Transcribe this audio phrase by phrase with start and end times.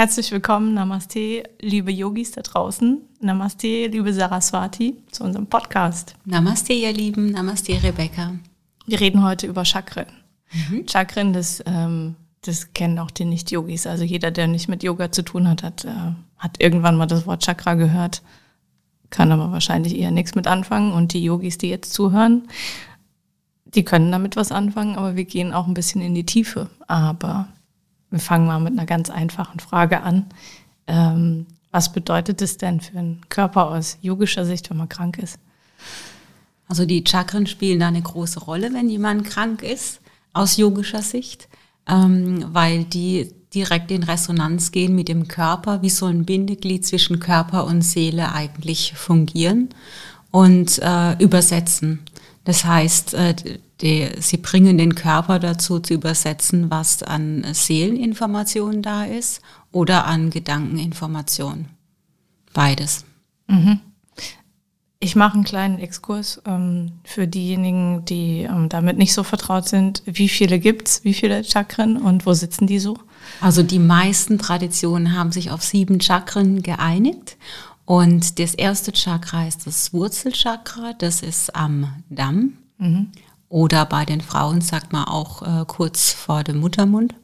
[0.00, 3.02] Herzlich willkommen, Namaste, liebe Yogis da draußen.
[3.20, 6.14] Namaste, liebe Saraswati, zu unserem Podcast.
[6.24, 7.32] Namaste, ihr Lieben.
[7.32, 8.32] Namaste, Rebecca.
[8.86, 10.06] Wir reden heute über Chakren.
[10.54, 10.88] Mhm.
[10.88, 13.86] Chakren, das, ähm, das kennen auch die Nicht-Yogis.
[13.86, 17.26] Also jeder, der nicht mit Yoga zu tun hat, hat, äh, hat irgendwann mal das
[17.26, 18.22] Wort Chakra gehört,
[19.10, 20.94] kann aber wahrscheinlich eher nichts mit anfangen.
[20.94, 22.48] Und die Yogis, die jetzt zuhören,
[23.66, 26.70] die können damit was anfangen, aber wir gehen auch ein bisschen in die Tiefe.
[26.88, 27.48] Aber
[28.10, 30.26] wir fangen mal mit einer ganz einfachen Frage an.
[30.86, 35.38] Ähm, was bedeutet es denn für einen Körper aus yogischer Sicht, wenn man krank ist?
[36.68, 40.00] Also die Chakren spielen da eine große Rolle, wenn jemand krank ist,
[40.32, 41.48] aus yogischer Sicht,
[41.88, 47.18] ähm, weil die direkt in Resonanz gehen mit dem Körper, wie so ein Bindeglied zwischen
[47.18, 49.70] Körper und Seele eigentlich fungieren
[50.30, 52.00] und äh, übersetzen.
[52.44, 53.34] Das heißt, äh,
[53.80, 59.40] die, sie bringen den Körper dazu zu übersetzen, was an Seeleninformation da ist
[59.72, 61.66] oder an Gedankeninformation.
[62.52, 63.04] Beides.
[63.46, 63.80] Mhm.
[65.02, 70.02] Ich mache einen kleinen Exkurs ähm, für diejenigen, die ähm, damit nicht so vertraut sind.
[70.04, 71.04] Wie viele gibt's?
[71.04, 72.98] Wie viele Chakren und wo sitzen die so?
[73.40, 77.38] Also die meisten Traditionen haben sich auf sieben Chakren geeinigt.
[77.86, 82.58] Und das erste Chakra ist das Wurzelchakra, das ist am Damm.
[82.76, 83.10] Mhm.
[83.50, 87.14] Oder bei den Frauen sagt man auch äh, kurz vor dem Muttermund.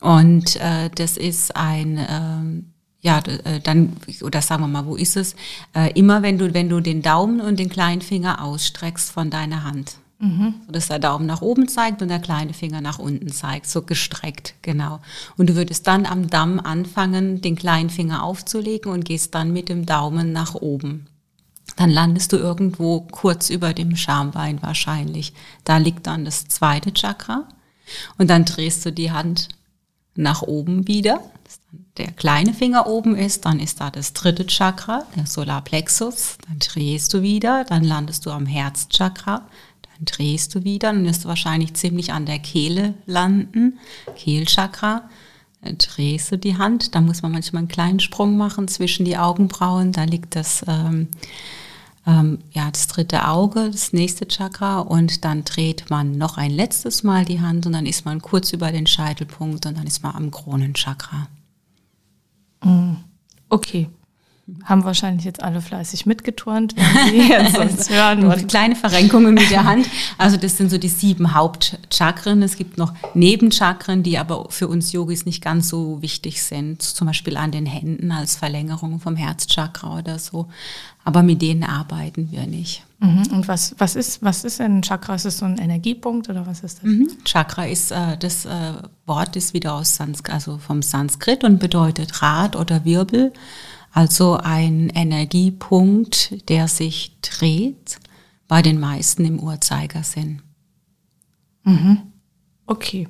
[0.00, 2.62] Und äh, das ist ein, äh,
[3.02, 3.20] ja,
[3.64, 5.34] dann, oder sagen wir mal, wo ist es?
[5.74, 9.64] Äh, immer wenn du, wenn du den Daumen und den kleinen Finger ausstreckst von deiner
[9.64, 9.96] Hand.
[10.20, 10.54] Mhm.
[10.66, 13.82] So dass der Daumen nach oben zeigt und der kleine Finger nach unten zeigt, so
[13.82, 15.00] gestreckt, genau.
[15.36, 19.68] Und du würdest dann am Damm anfangen, den kleinen Finger aufzulegen und gehst dann mit
[19.68, 21.09] dem Daumen nach oben
[21.80, 25.32] dann landest du irgendwo kurz über dem Schambein wahrscheinlich.
[25.64, 27.48] Da liegt dann das zweite Chakra.
[28.18, 29.48] Und dann drehst du die Hand
[30.14, 31.22] nach oben wieder.
[31.96, 36.36] Der kleine Finger oben ist, dann ist da das dritte Chakra, der Solarplexus.
[36.46, 39.48] Dann drehst du wieder, dann landest du am Herzchakra.
[39.80, 43.78] Dann drehst du wieder, dann wirst du wahrscheinlich ziemlich an der Kehle landen,
[44.16, 45.08] Kehlchakra.
[45.62, 49.16] Dann drehst du die Hand, da muss man manchmal einen kleinen Sprung machen zwischen die
[49.16, 49.92] Augenbrauen.
[49.92, 51.08] Da liegt das ähm,
[52.06, 57.02] ähm, ja, das dritte Auge, das nächste Chakra und dann dreht man noch ein letztes
[57.02, 60.14] Mal die Hand und dann ist man kurz über den Scheitelpunkt und dann ist man
[60.14, 61.28] am Kronenchakra.
[62.64, 62.96] Mm,
[63.48, 63.88] okay.
[64.64, 68.24] Haben wahrscheinlich jetzt alle fleißig mitgeturnt, wenn sie jetzt uns hören.
[68.24, 69.88] Und kleine Verrenkungen mit der Hand.
[70.18, 72.42] Also das sind so die sieben Hauptchakren.
[72.42, 76.82] Es gibt noch Nebenchakren, die aber für uns Yogis nicht ganz so wichtig sind.
[76.82, 80.48] Zum Beispiel an den Händen als Verlängerung vom Herzchakra oder so
[81.04, 82.84] aber mit denen arbeiten wir nicht.
[82.98, 83.26] Mhm.
[83.32, 85.14] Und was, was, ist, was ist ein Chakra?
[85.14, 86.84] Ist das so ein Energiepunkt oder was ist das?
[86.84, 87.08] Mhm.
[87.24, 88.74] Chakra ist äh, das äh,
[89.06, 93.32] Wort ist wieder aus Sanskrit, also vom Sanskrit und bedeutet Rad oder Wirbel.
[93.92, 97.98] Also ein Energiepunkt, der sich dreht,
[98.46, 100.42] bei den meisten im Uhrzeigersinn.
[101.64, 101.98] Mhm.
[102.66, 103.08] Okay.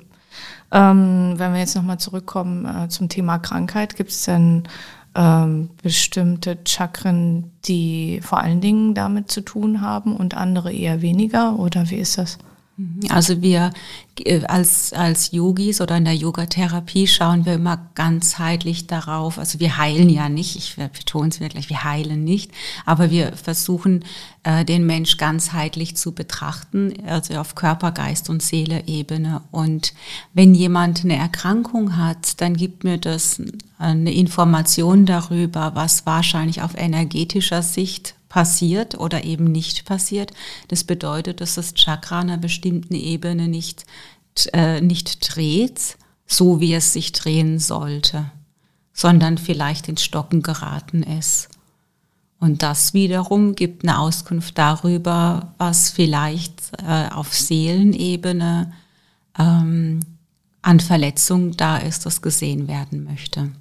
[0.71, 4.63] Ähm, wenn wir jetzt nochmal zurückkommen äh, zum Thema Krankheit, gibt es denn
[5.15, 11.59] ähm, bestimmte Chakren, die vor allen Dingen damit zu tun haben und andere eher weniger?
[11.59, 12.37] Oder wie ist das?
[13.09, 13.71] Also wir
[14.19, 19.37] äh, als, als Yogis oder in der Yogatherapie schauen wir immer ganzheitlich darauf.
[19.37, 22.51] Also wir heilen ja nicht, ich betone es wirklich, wir heilen nicht,
[22.85, 24.05] aber wir versuchen
[24.43, 29.41] äh, den Mensch ganzheitlich zu betrachten, also auf Körper, Geist und Seele Ebene.
[29.51, 29.93] Und
[30.33, 33.41] wenn jemand eine Erkrankung hat, dann gibt mir das
[33.77, 40.31] eine Information darüber, was wahrscheinlich auf energetischer Sicht passiert oder eben nicht passiert.
[40.69, 43.85] Das bedeutet, dass das Chakra an einer bestimmten Ebene nicht,
[44.53, 48.31] äh, nicht dreht, so wie es sich drehen sollte,
[48.93, 51.49] sondern vielleicht ins Stocken geraten ist.
[52.39, 58.71] Und das wiederum gibt eine Auskunft darüber, was vielleicht äh, auf Seelenebene
[59.37, 59.99] ähm,
[60.61, 63.51] an Verletzung da ist, das gesehen werden möchte.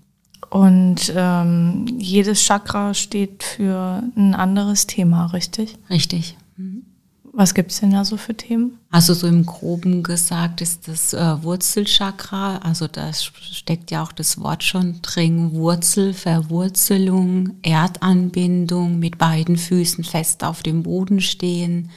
[0.49, 5.77] Und ähm, jedes Chakra steht für ein anderes Thema, richtig?
[5.89, 6.37] Richtig.
[6.57, 6.85] Mhm.
[7.33, 8.79] Was gibt's denn da so für Themen?
[8.91, 14.41] Also so im groben gesagt ist das äh, Wurzelchakra, also da steckt ja auch das
[14.41, 21.91] Wort schon drin, Wurzel, Verwurzelung, Erdanbindung, mit beiden Füßen fest auf dem Boden stehen,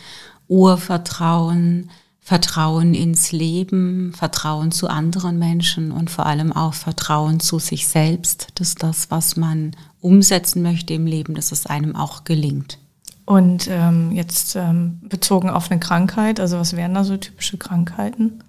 [0.48, 1.90] Urvertrauen,
[2.26, 8.48] Vertrauen ins Leben, Vertrauen zu anderen Menschen und vor allem auch Vertrauen zu sich selbst,
[8.56, 12.78] dass das, was man umsetzen möchte im Leben, dass es einem auch gelingt.
[13.26, 18.40] Und ähm, jetzt ähm, bezogen auf eine Krankheit, also was wären da so typische Krankheiten,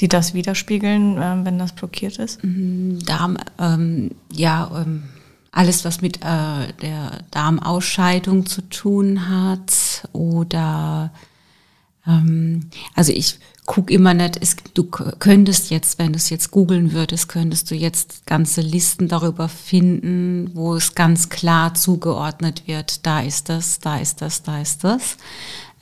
[0.00, 2.42] die das widerspiegeln, ähm, wenn das blockiert ist?
[2.42, 5.04] Mhm, Darm, ähm, ja, ähm,
[5.52, 11.12] alles, was mit äh, der Darmausscheidung zu tun hat oder
[12.04, 17.28] also ich guck immer nicht, es, du könntest jetzt, wenn du es jetzt googeln würdest,
[17.28, 23.48] könntest du jetzt ganze Listen darüber finden, wo es ganz klar zugeordnet wird, da ist
[23.48, 25.16] das, da ist das, da ist das.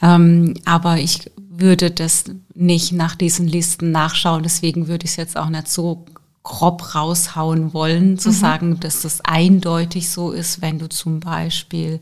[0.02, 2.24] Ähm, aber ich würde das
[2.54, 6.04] nicht nach diesen Listen nachschauen, deswegen würde ich es jetzt auch nicht so
[6.42, 8.34] grob raushauen wollen, zu mhm.
[8.34, 12.00] sagen, dass das eindeutig so ist, wenn du zum Beispiel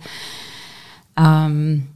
[1.16, 1.86] ähm,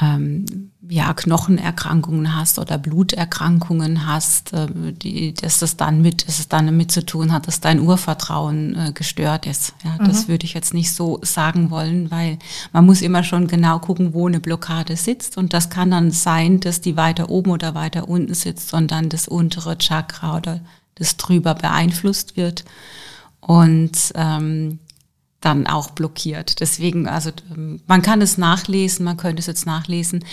[0.00, 6.48] ähm, ja, Knochenerkrankungen hast oder Bluterkrankungen hast, äh, die, dass das dann mit, dass es
[6.48, 9.74] dann damit zu tun hat, dass dein Urvertrauen äh, gestört ist.
[9.84, 10.08] Ja, mhm.
[10.08, 12.38] das würde ich jetzt nicht so sagen wollen, weil
[12.72, 15.36] man muss immer schon genau gucken, wo eine Blockade sitzt.
[15.36, 19.28] Und das kann dann sein, dass die weiter oben oder weiter unten sitzt, sondern das
[19.28, 20.60] untere Chakra oder
[20.94, 22.64] das drüber beeinflusst wird.
[23.40, 24.78] Und ähm,
[25.46, 26.60] dann auch blockiert.
[26.60, 30.24] Deswegen, also ähm, man kann es nachlesen, man könnte es jetzt nachlesen.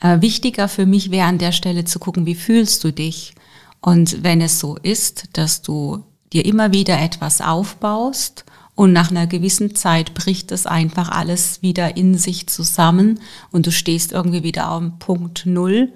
[0.00, 3.34] Äh, wichtiger für mich wäre an der Stelle zu gucken, wie fühlst du dich?
[3.80, 9.26] Und wenn es so ist, dass du dir immer wieder etwas aufbaust und nach einer
[9.26, 13.20] gewissen Zeit bricht das einfach alles wieder in sich zusammen
[13.50, 15.92] und du stehst irgendwie wieder am Punkt Null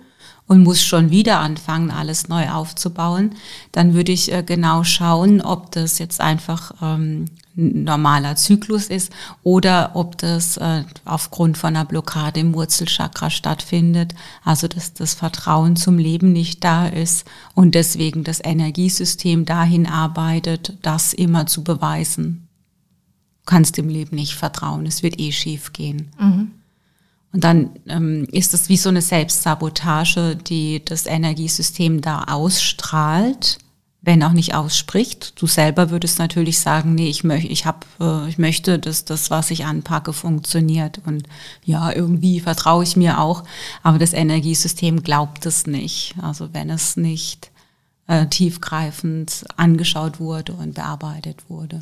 [0.47, 3.35] und muss schon wieder anfangen, alles neu aufzubauen,
[3.73, 7.27] dann würde ich äh, genau schauen, ob das jetzt einfach ähm,
[7.57, 9.11] normaler Zyklus ist
[9.43, 14.15] oder ob das äh, aufgrund von einer Blockade im Wurzelchakra stattfindet,
[14.45, 20.75] also dass das Vertrauen zum Leben nicht da ist und deswegen das Energiesystem dahin arbeitet,
[20.83, 22.47] das immer zu beweisen.
[23.45, 26.11] Du kannst dem Leben nicht vertrauen, es wird eh schief gehen.
[26.21, 26.51] Mhm.
[27.37, 33.59] Und dann ähm, ist es wie so eine Selbstsabotage, die das Energiesystem da ausstrahlt,
[34.00, 35.35] wenn auch nicht ausspricht.
[35.38, 39.29] Du selber würdest natürlich sagen, nee, ich möchte, ich habe, äh, ich möchte, dass das,
[39.29, 41.03] was ich anpacke, funktioniert.
[41.05, 41.25] Und
[41.62, 43.44] ja, irgendwie vertraue ich mir auch,
[43.83, 46.15] aber das Energiesystem glaubt es nicht.
[46.23, 47.50] Also wenn es nicht
[48.06, 51.81] äh, tiefgreifend angeschaut wurde und bearbeitet wurde.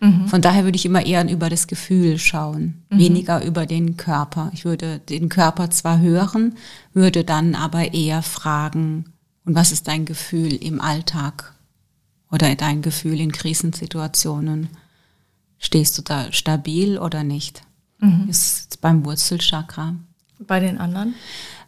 [0.00, 0.28] Mhm.
[0.28, 2.98] Von daher würde ich immer eher über das Gefühl schauen, mhm.
[2.98, 4.50] weniger über den Körper.
[4.54, 6.56] Ich würde den Körper zwar hören,
[6.92, 9.12] würde dann aber eher fragen,
[9.44, 11.54] und was ist dein Gefühl im Alltag
[12.30, 14.68] oder dein Gefühl in Krisensituationen?
[15.58, 17.62] Stehst du da stabil oder nicht?
[17.98, 18.26] Mhm.
[18.28, 19.94] Ist beim Wurzelchakra.
[20.38, 21.14] Bei den anderen?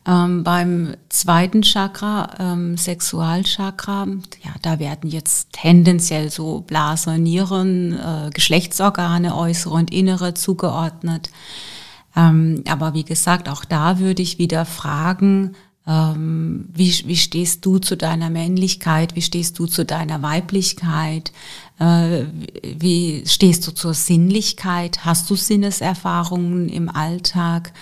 [0.07, 4.07] Ähm, beim zweiten Chakra, ähm, Sexualchakra,
[4.43, 11.31] ja, da werden jetzt tendenziell so Blase, Nieren, äh, Geschlechtsorgane, äußere und innere zugeordnet.
[12.17, 15.55] Ähm, aber wie gesagt, auch da würde ich wieder fragen,
[15.87, 19.17] ähm, wie, wie stehst du zu deiner Männlichkeit?
[19.17, 21.33] Wie stehst du zu deiner Weiblichkeit?
[21.79, 22.25] Äh,
[22.63, 25.05] wie stehst du zur Sinnlichkeit?
[25.05, 27.73] Hast du Sinneserfahrungen im Alltag?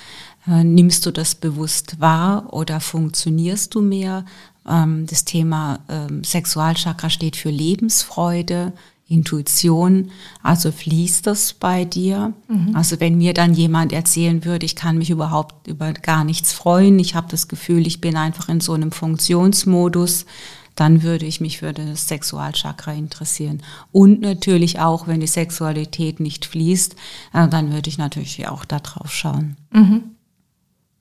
[0.48, 4.24] Äh, nimmst du das bewusst wahr oder funktionierst du mehr?
[4.66, 8.72] Ähm, das Thema ähm, Sexualchakra steht für Lebensfreude,
[9.08, 10.10] Intuition,
[10.42, 12.34] also fließt das bei dir.
[12.48, 12.76] Mhm.
[12.76, 16.98] Also wenn mir dann jemand erzählen würde, ich kann mich überhaupt über gar nichts freuen,
[16.98, 20.26] ich habe das Gefühl, ich bin einfach in so einem Funktionsmodus,
[20.74, 23.62] dann würde ich mich für das Sexualchakra interessieren.
[23.92, 26.94] Und natürlich auch, wenn die Sexualität nicht fließt,
[27.32, 29.56] äh, dann würde ich natürlich auch da drauf schauen.
[29.72, 30.02] Mhm.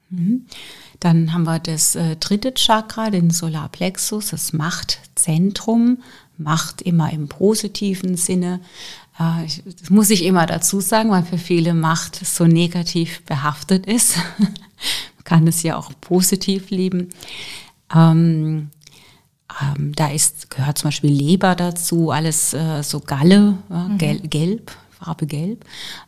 [0.10, 0.46] Mhm.
[1.00, 6.00] Dann haben wir das äh, dritte Chakra, den Solarplexus, das Machtzentrum.
[6.38, 8.60] Macht immer im positiven Sinne.
[9.20, 13.86] Äh, ich, das muss ich immer dazu sagen, weil für viele Macht so negativ behaftet
[13.86, 14.18] ist.
[14.38, 17.10] Man kann es ja auch positiv lieben.
[17.94, 18.70] Ähm,
[19.62, 23.98] ähm, da ist, gehört zum Beispiel Leber dazu, alles äh, so Galle, mhm.
[23.98, 25.66] gelb, gelb, Farbe gelb.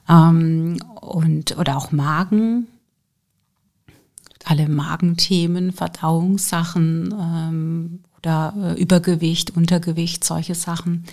[0.07, 2.67] Ähm, und, oder auch Magen,
[4.49, 11.05] alle Magenthemen, Verdauungssachen ähm, oder äh, Übergewicht, Untergewicht, solche Sachen.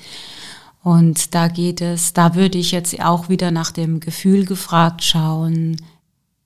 [0.83, 5.77] Und da geht es, da würde ich jetzt auch wieder nach dem Gefühl gefragt schauen,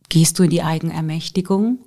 [0.09, 1.78] gehst du in die Eigenermächtigung?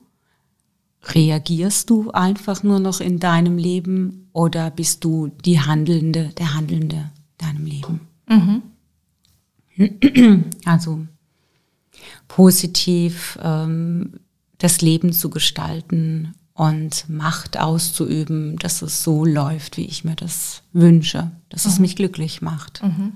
[1.05, 7.11] Reagierst du einfach nur noch in deinem Leben oder bist du die Handelnde, der Handelnde
[7.39, 7.99] in deinem Leben?
[8.29, 8.61] Mhm.
[10.65, 11.05] Also
[12.27, 14.19] positiv ähm,
[14.63, 20.61] das Leben zu gestalten und Macht auszuüben, dass es so läuft, wie ich mir das
[20.71, 21.71] wünsche, dass mhm.
[21.71, 22.81] es mich glücklich macht.
[22.81, 23.13] Mhm.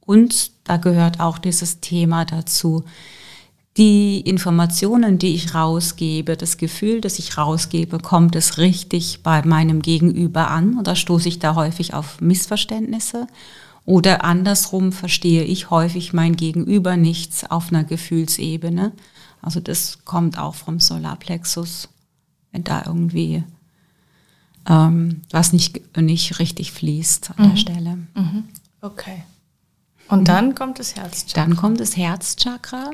[0.00, 2.84] Und da gehört auch dieses Thema dazu,
[3.78, 9.80] die Informationen, die ich rausgebe, das Gefühl, das ich rausgebe, kommt es richtig bei meinem
[9.80, 13.26] Gegenüber an oder stoße ich da häufig auf Missverständnisse?
[13.86, 18.92] Oder andersrum verstehe ich häufig mein Gegenüber nichts auf einer Gefühlsebene.
[19.42, 21.88] Also das kommt auch vom Solarplexus
[22.52, 23.44] wenn da irgendwie
[24.68, 27.50] ähm, was nicht, nicht richtig fließt an mhm.
[27.50, 27.98] der Stelle.
[28.14, 28.44] Mhm.
[28.80, 29.22] Okay.
[30.08, 31.46] Und dann kommt das Herzchakra.
[31.46, 32.90] Dann kommt das Herzchakra.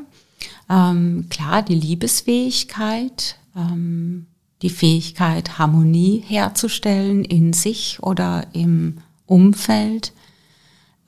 [0.68, 4.26] Ähm, klar, die Liebesfähigkeit, ähm,
[4.62, 10.12] die Fähigkeit, Harmonie herzustellen in sich oder im Umfeld,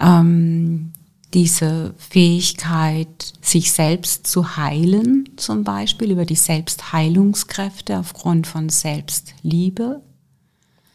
[0.00, 0.92] ähm,
[1.34, 10.00] diese Fähigkeit, sich selbst zu heilen, zum Beispiel über die Selbstheilungskräfte aufgrund von Selbstliebe.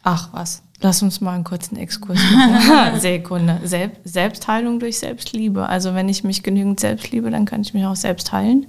[0.02, 3.00] Ach was, lass uns mal einen kurzen Exkurs machen.
[3.00, 3.60] Sekunde.
[4.04, 5.68] Selbstheilung durch Selbstliebe.
[5.68, 8.66] Also wenn ich mich genügend selbst liebe, dann kann ich mich auch selbst heilen.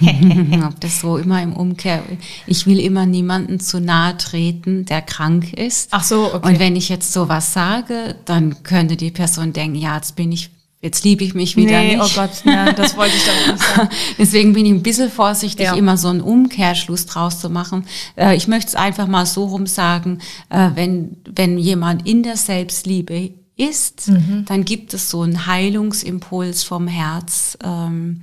[0.66, 2.02] Ob das so immer im Umkehr.
[2.46, 5.88] Ich will immer niemanden zu nahe treten, der krank ist.
[5.90, 6.48] Ach so, okay.
[6.48, 10.50] Und wenn ich jetzt sowas sage, dann könnte die Person denken, ja, jetzt bin ich,
[10.82, 12.04] jetzt liebe ich mich wieder nee, nicht.
[12.04, 13.88] Oh Gott, ja, das wollte ich doch nicht sagen.
[14.18, 15.74] Deswegen bin ich ein bisschen vorsichtig, ja.
[15.74, 17.86] immer so einen Umkehrschluss draus zu machen.
[18.16, 20.20] Äh, ich möchte es einfach mal so rum sagen,
[20.50, 24.44] äh, wenn, wenn jemand in der Selbstliebe ist, mhm.
[24.46, 28.22] dann gibt es so einen Heilungsimpuls vom Herz, ähm,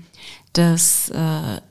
[0.53, 1.61] das äh,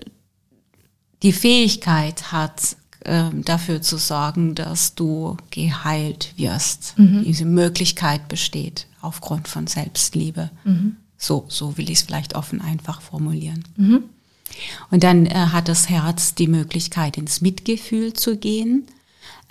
[1.23, 6.99] die Fähigkeit hat, äh, dafür zu sorgen, dass du geheilt wirst.
[6.99, 7.25] Mhm.
[7.25, 10.51] Diese Möglichkeit besteht aufgrund von Selbstliebe.
[10.65, 10.97] Mhm.
[11.17, 13.65] So, so will ich es vielleicht offen einfach formulieren.
[13.77, 14.05] Mhm.
[14.91, 18.87] Und dann äh, hat das Herz die Möglichkeit, ins Mitgefühl zu gehen.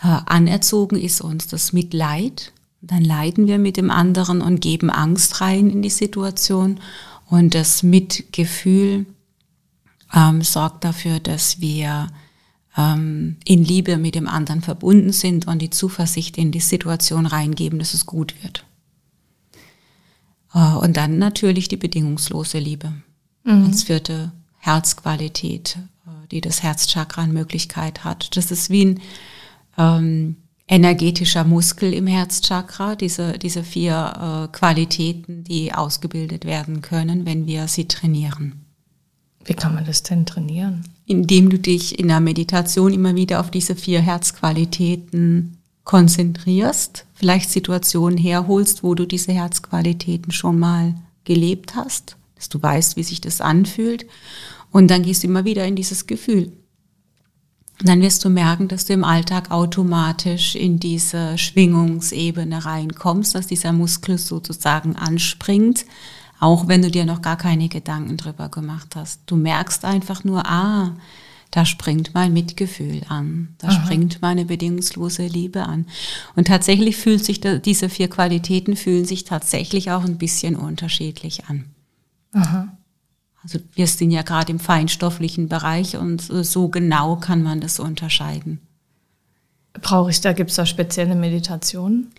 [0.02, 2.52] Äh, anerzogen ist uns das Mitleid.
[2.82, 6.80] Dann leiden wir mit dem anderen und geben Angst rein in die Situation.
[7.30, 9.06] Und das Mitgefühl
[10.14, 12.08] ähm, sorgt dafür, dass wir
[12.78, 17.80] ähm, in Liebe mit dem anderen verbunden sind und die Zuversicht in die Situation reingeben,
[17.80, 18.66] dass es gut wird.
[20.54, 22.94] Äh, und dann natürlich die bedingungslose Liebe
[23.44, 23.66] mhm.
[23.66, 28.36] als vierte Herzqualität, äh, die das Herzchakra in Möglichkeit hat.
[28.38, 29.00] Das ist wie ein
[29.78, 30.36] ähm,
[30.68, 37.68] energetischer Muskel im Herzchakra, diese, diese vier äh, Qualitäten, die ausgebildet werden können, wenn wir
[37.68, 38.71] sie trainieren.
[39.46, 40.84] Wie kann man das denn trainieren?
[41.06, 48.18] Indem du dich in der Meditation immer wieder auf diese vier Herzqualitäten konzentrierst, vielleicht Situationen
[48.18, 53.42] herholst, wo du diese Herzqualitäten schon mal gelebt hast, dass du weißt, wie sich das
[53.42, 54.06] anfühlt.
[54.72, 56.52] Und dann gehst du immer wieder in dieses Gefühl.
[57.80, 63.48] Und dann wirst du merken, dass du im Alltag automatisch in diese Schwingungsebene reinkommst, dass
[63.48, 65.86] dieser Muskel sozusagen anspringt,
[66.42, 69.22] auch wenn du dir noch gar keine Gedanken drüber gemacht hast.
[69.28, 70.96] Du merkst einfach nur, ah,
[71.52, 73.84] da springt mein Mitgefühl an, da Aha.
[73.84, 75.86] springt meine bedingungslose Liebe an.
[76.36, 81.46] Und tatsächlich fühlt sich da, diese vier Qualitäten fühlen sich tatsächlich auch ein bisschen unterschiedlich
[81.46, 81.66] an.
[82.34, 82.70] Aha.
[83.44, 88.62] Also wir sind ja gerade im feinstofflichen Bereich und so genau kann man das unterscheiden.
[89.74, 92.12] Brauche ich da, gibt es da spezielle Meditationen?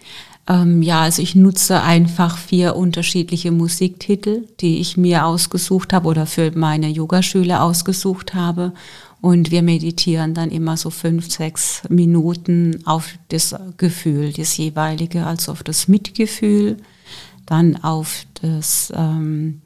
[0.48, 6.26] Ähm, ja, also ich nutze einfach vier unterschiedliche Musiktitel, die ich mir ausgesucht habe oder
[6.26, 8.72] für meine Yogaschüler ausgesucht habe.
[9.20, 15.52] Und wir meditieren dann immer so fünf, sechs Minuten auf das Gefühl, das jeweilige, also
[15.52, 16.76] auf das Mitgefühl,
[17.46, 19.62] dann auf das, ähm,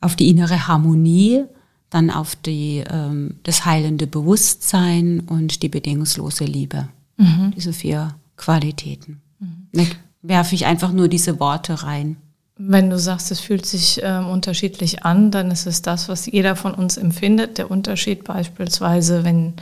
[0.00, 1.44] auf die innere Harmonie,
[1.90, 6.88] dann auf die, ähm, das heilende Bewusstsein und die bedingungslose Liebe.
[7.18, 7.52] Mhm.
[7.54, 9.20] Diese vier Qualitäten.
[9.38, 9.86] Mhm.
[10.22, 12.16] werfe ich einfach nur diese Worte rein.
[12.58, 16.56] Wenn du sagst, es fühlt sich ähm, unterschiedlich an, dann ist es das, was jeder
[16.56, 17.58] von uns empfindet.
[17.58, 19.54] Der Unterschied beispielsweise, wenn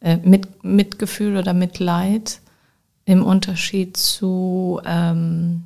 [0.00, 2.40] äh, mit, Mitgefühl oder Mitleid
[3.04, 5.64] im Unterschied zu ähm,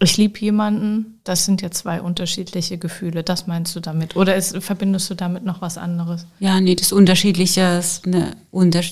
[0.00, 4.14] Ich liebe jemanden, das sind ja zwei unterschiedliche Gefühle, das meinst du damit?
[4.14, 6.26] Oder ist, verbindest du damit noch was anderes?
[6.38, 8.36] Ja, nee, das Unterschiedliche ist eine,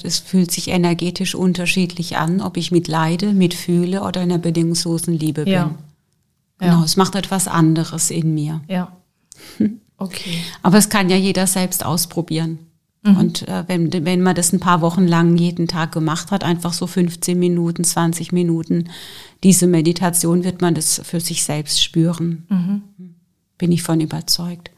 [0.03, 4.41] es fühlt sich energetisch unterschiedlich an, ob ich mit Leide, mit Fühle oder in einer
[4.41, 5.53] bedingungslosen Liebe bin.
[5.53, 5.75] Ja.
[6.59, 6.85] Genau, ja.
[6.85, 8.61] es macht etwas anderes in mir.
[8.69, 8.97] Ja.
[9.99, 10.43] Okay.
[10.63, 12.59] Aber es kann ja jeder selbst ausprobieren.
[13.07, 13.17] Mhm.
[13.17, 16.73] Und äh, wenn, wenn man das ein paar Wochen lang jeden Tag gemacht hat, einfach
[16.73, 18.91] so 15 Minuten, 20 Minuten,
[19.45, 22.47] diese Meditation wird man das für sich selbst spüren.
[22.49, 22.83] Mhm.
[23.59, 24.71] Bin ich von überzeugt.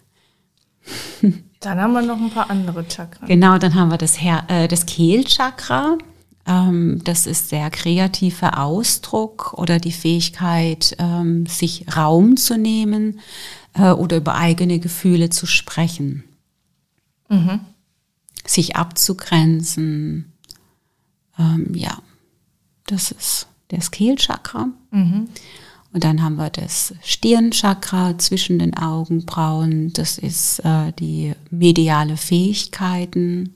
[1.61, 3.27] Dann haben wir noch ein paar andere Chakren.
[3.27, 5.99] Genau, dann haben wir das, Her äh, das Kehlchakra.
[6.47, 13.19] Ähm, das ist der kreative Ausdruck oder die Fähigkeit, ähm, sich Raum zu nehmen
[13.75, 16.23] äh, oder über eigene Gefühle zu sprechen.
[17.29, 17.59] Mhm
[18.49, 20.33] sich abzugrenzen.
[21.39, 21.99] Ähm, ja,
[22.87, 24.69] das ist das Kehlchakra.
[24.91, 25.29] Mhm.
[25.93, 29.93] Und dann haben wir das Stirnchakra zwischen den Augenbrauen.
[29.93, 33.55] Das ist äh, die mediale Fähigkeiten.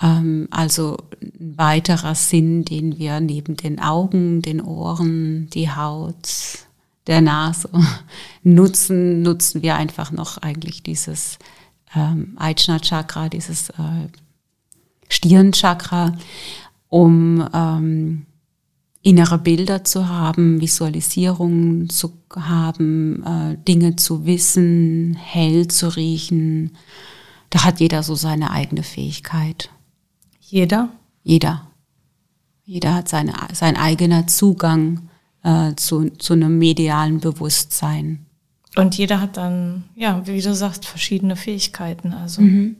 [0.00, 6.66] Ähm, also ein weiterer Sinn, den wir neben den Augen, den Ohren, die Haut,
[7.06, 7.68] der Nase
[8.42, 11.38] nutzen, nutzen wir einfach noch eigentlich dieses
[11.94, 12.36] ähm,
[12.80, 14.08] Chakra, dieses äh,
[15.08, 16.16] Stirnchakra,
[16.88, 18.26] um ähm,
[19.02, 26.76] innere Bilder zu haben, Visualisierungen zu haben, äh, Dinge zu wissen, hell zu riechen.
[27.50, 29.70] Da hat jeder so seine eigene Fähigkeit.
[30.40, 30.88] Jeder?
[31.22, 31.70] Jeder.
[32.64, 35.10] Jeder hat seine, sein eigener Zugang
[35.42, 38.24] äh, zu, zu einem medialen Bewusstsein.
[38.76, 42.12] Und jeder hat dann, ja, wie du sagst, verschiedene Fähigkeiten.
[42.12, 42.76] Also, mhm.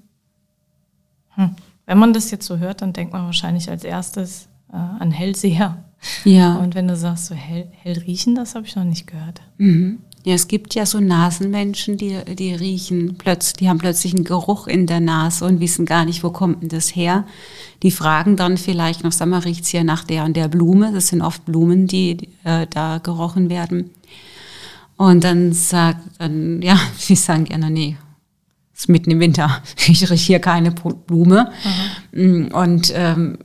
[1.30, 1.50] hm.
[1.86, 5.84] wenn man das jetzt so hört, dann denkt man wahrscheinlich als erstes äh, an Hellseher.
[6.24, 6.56] Ja.
[6.56, 9.40] Und wenn du sagst, so hell, hell riechen, das habe ich noch nicht gehört.
[9.58, 10.00] Mhm.
[10.24, 14.66] Ja, es gibt ja so Nasenmenschen, die, die riechen plötzlich, die haben plötzlich einen Geruch
[14.66, 17.26] in der Nase und wissen gar nicht, wo kommt denn das her.
[17.82, 20.92] Die fragen dann vielleicht noch, sag mal, riecht's hier nach der und der Blume?
[20.92, 23.90] Das sind oft Blumen, die äh, da gerochen werden.
[24.96, 27.96] Und dann sagt, dann, ja, sie sagen gerne, nee,
[28.72, 31.52] es ist mitten im Winter, ich rieche hier keine Blume.
[32.12, 32.48] Mhm.
[32.48, 33.38] Und ähm,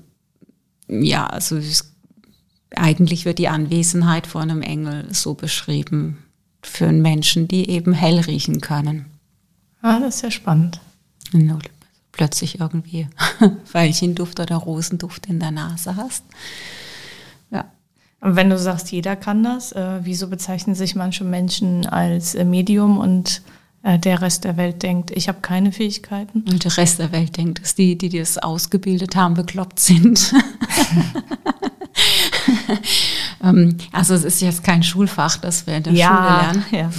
[0.88, 1.94] ja, also es,
[2.76, 6.18] eigentlich wird die Anwesenheit von einem Engel so beschrieben
[6.62, 9.06] für einen Menschen, die eben hell riechen können.
[9.82, 10.82] Ah, das ist ja spannend.
[11.34, 11.48] Und
[12.12, 13.08] plötzlich irgendwie
[13.72, 16.26] Veilchenduft oder Rosenduft in der Nase hast.
[18.22, 22.44] Und wenn du sagst, jeder kann das, äh, wieso bezeichnen sich manche Menschen als äh,
[22.44, 23.42] Medium und
[23.84, 26.44] äh, der Rest der Welt denkt, ich habe keine Fähigkeiten?
[26.50, 30.34] Und der Rest der Welt denkt, dass die, die das ausgebildet haben, bekloppt sind.
[33.44, 36.66] ähm, also es ist jetzt kein Schulfach, das wir in der ja, Schule lernen.
[36.72, 36.90] Ja.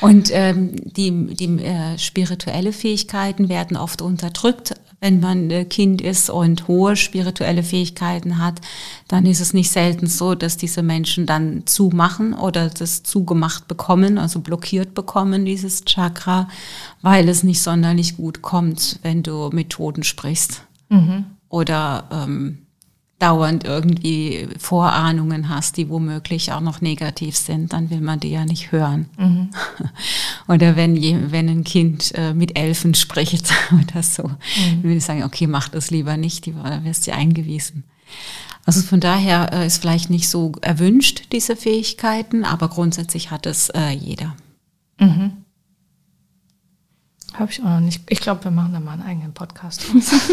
[0.00, 4.74] Und ähm, die, die äh, spirituelle Fähigkeiten werden oft unterdrückt
[5.04, 8.62] wenn man äh, Kind ist und hohe spirituelle Fähigkeiten hat,
[9.06, 14.16] dann ist es nicht selten so, dass diese Menschen dann zumachen oder das zugemacht bekommen,
[14.16, 16.48] also blockiert bekommen, dieses Chakra,
[17.02, 20.62] weil es nicht sonderlich gut kommt, wenn du Methoden sprichst.
[20.88, 21.26] Mhm.
[21.50, 22.63] Oder ähm,
[23.18, 28.44] dauernd irgendwie Vorahnungen hast, die womöglich auch noch negativ sind, dann will man die ja
[28.44, 29.08] nicht hören.
[29.16, 29.50] Mhm.
[30.48, 34.36] oder wenn, wenn ein Kind äh, mit Elfen spricht oder so, mhm.
[34.70, 37.84] dann will ich sagen, okay, mach das lieber nicht, da wirst du eingewiesen.
[38.66, 43.68] Also von daher äh, ist vielleicht nicht so erwünscht, diese Fähigkeiten, aber grundsätzlich hat es
[43.70, 44.34] äh, jeder.
[44.98, 45.44] Mhm.
[47.34, 48.02] Habe ich auch noch nicht.
[48.08, 49.84] Ich glaube, wir machen da mal einen eigenen Podcast.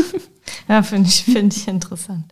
[0.67, 2.32] ja, finde ich, find ich interessant.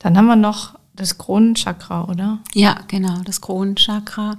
[0.00, 2.40] Dann haben wir noch das Kronenchakra, oder?
[2.54, 4.36] Ja, genau, das Kronenchakra.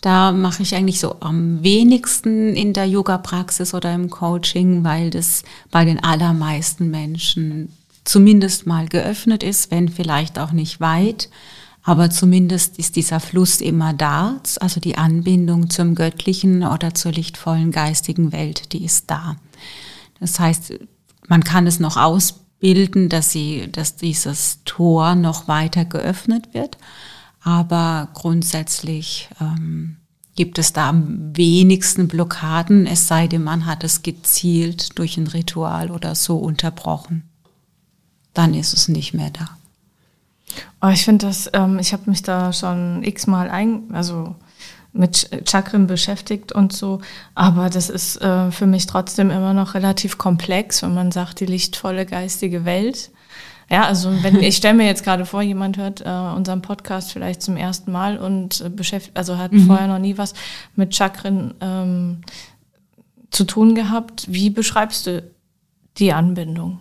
[0.00, 5.44] Da mache ich eigentlich so am wenigsten in der Yoga-Praxis oder im Coaching, weil das
[5.70, 7.72] bei den allermeisten Menschen
[8.04, 11.28] zumindest mal geöffnet ist, wenn vielleicht auch nicht weit.
[11.82, 17.70] Aber zumindest ist dieser Fluss immer da, also die Anbindung zum Göttlichen oder zur lichtvollen
[17.70, 19.36] geistigen Welt, die ist da.
[20.18, 20.74] Das heißt,
[21.28, 26.78] man kann es noch ausbilden bilden, dass sie, dass dieses Tor noch weiter geöffnet wird.
[27.42, 29.96] Aber grundsätzlich ähm,
[30.36, 35.26] gibt es da am wenigsten Blockaden, es sei denn, man hat es gezielt durch ein
[35.26, 37.24] Ritual oder so unterbrochen.
[38.34, 39.48] Dann ist es nicht mehr da.
[40.82, 44.34] Oh, ich finde das, ähm, ich habe mich da schon x-mal ein, also
[44.92, 47.00] mit Chakren beschäftigt und so.
[47.34, 51.46] Aber das ist äh, für mich trotzdem immer noch relativ komplex, wenn man sagt, die
[51.46, 53.10] lichtvolle geistige Welt.
[53.70, 57.42] Ja, also wenn ich stelle mir jetzt gerade vor, jemand hört äh, unseren Podcast vielleicht
[57.42, 59.66] zum ersten Mal und äh, beschäftigt, also hat mhm.
[59.66, 60.34] vorher noch nie was
[60.74, 62.22] mit Chakren ähm,
[63.30, 64.26] zu tun gehabt.
[64.28, 65.22] Wie beschreibst du
[65.98, 66.80] die Anbindung?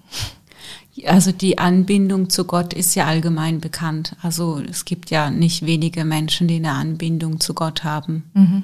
[1.06, 4.16] Also die Anbindung zu Gott ist ja allgemein bekannt.
[4.22, 8.24] Also es gibt ja nicht wenige Menschen, die eine Anbindung zu Gott haben.
[8.34, 8.64] Mhm.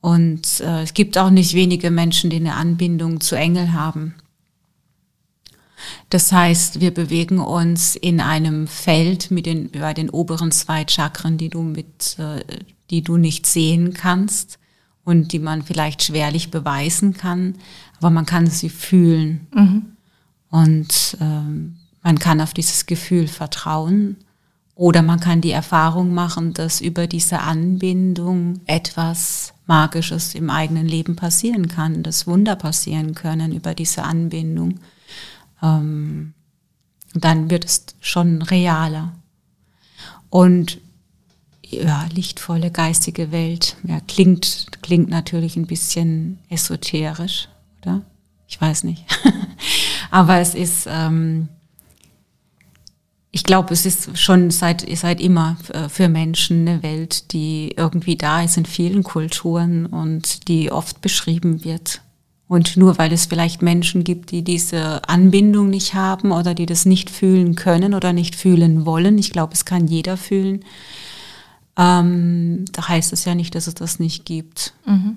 [0.00, 4.14] Und äh, es gibt auch nicht wenige Menschen, die eine Anbindung zu Engel haben.
[6.10, 11.38] Das heißt, wir bewegen uns in einem Feld mit den, bei den oberen zwei Chakren,
[11.38, 12.44] die du mit, äh,
[12.90, 14.58] die du nicht sehen kannst
[15.04, 17.56] und die man vielleicht schwerlich beweisen kann,
[17.98, 19.46] aber man kann sie fühlen.
[19.54, 19.92] Mhm.
[20.52, 24.18] Und ähm, man kann auf dieses Gefühl vertrauen
[24.76, 31.16] oder man kann die Erfahrung machen, dass über diese Anbindung etwas Magisches im eigenen Leben
[31.16, 34.78] passieren kann, dass Wunder passieren können über diese Anbindung
[35.62, 36.34] ähm,
[37.14, 39.12] dann wird es schon realer.
[40.28, 40.78] Und
[41.64, 47.48] ja, lichtvolle geistige Welt, ja, klingt, klingt natürlich ein bisschen esoterisch,
[47.80, 48.02] oder?
[48.48, 49.04] Ich weiß nicht.
[50.12, 51.48] Aber es ist, ähm,
[53.30, 55.56] ich glaube, es ist schon seit, seit immer
[55.88, 61.64] für Menschen eine Welt, die irgendwie da ist in vielen Kulturen und die oft beschrieben
[61.64, 62.02] wird.
[62.46, 66.84] Und nur weil es vielleicht Menschen gibt, die diese Anbindung nicht haben oder die das
[66.84, 70.62] nicht fühlen können oder nicht fühlen wollen, ich glaube, es kann jeder fühlen,
[71.78, 74.74] ähm, da heißt es ja nicht, dass es das nicht gibt.
[74.84, 75.16] Mhm.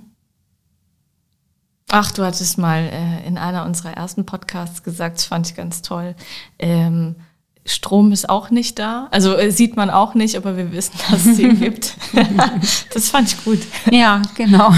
[1.90, 5.82] Ach, du hattest mal äh, in einer unserer ersten Podcasts gesagt, das fand ich ganz
[5.82, 6.16] toll.
[6.60, 7.16] Ähm,
[7.66, 9.08] Strom ist auch nicht da.
[9.12, 11.96] Also äh, sieht man auch nicht, aber wir wissen, dass es ihn gibt.
[12.94, 13.60] das fand ich gut.
[13.92, 14.74] Ja, genau.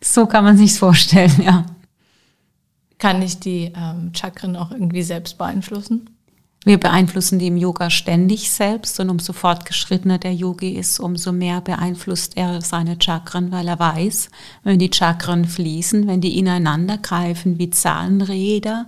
[0.00, 1.66] So kann man sich's vorstellen, ja.
[2.98, 6.10] Kann ich die ähm, Chakren auch irgendwie selbst beeinflussen?
[6.64, 11.60] Wir beeinflussen die im Yoga ständig selbst und umso fortgeschrittener der Yogi ist, umso mehr
[11.60, 14.28] beeinflusst er seine Chakren, weil er weiß,
[14.64, 18.86] wenn die Chakren fließen, wenn die ineinander greifen wie Zahnräder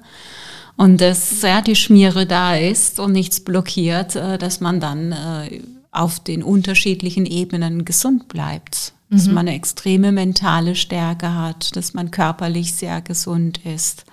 [0.77, 5.61] und dass ja, die Schmiere da ist und nichts blockiert, äh, dass man dann äh,
[5.93, 9.35] auf den unterschiedlichen Ebenen gesund bleibt dass mhm.
[9.35, 14.05] man eine extreme mentale Stärke hat, dass man körperlich sehr gesund ist,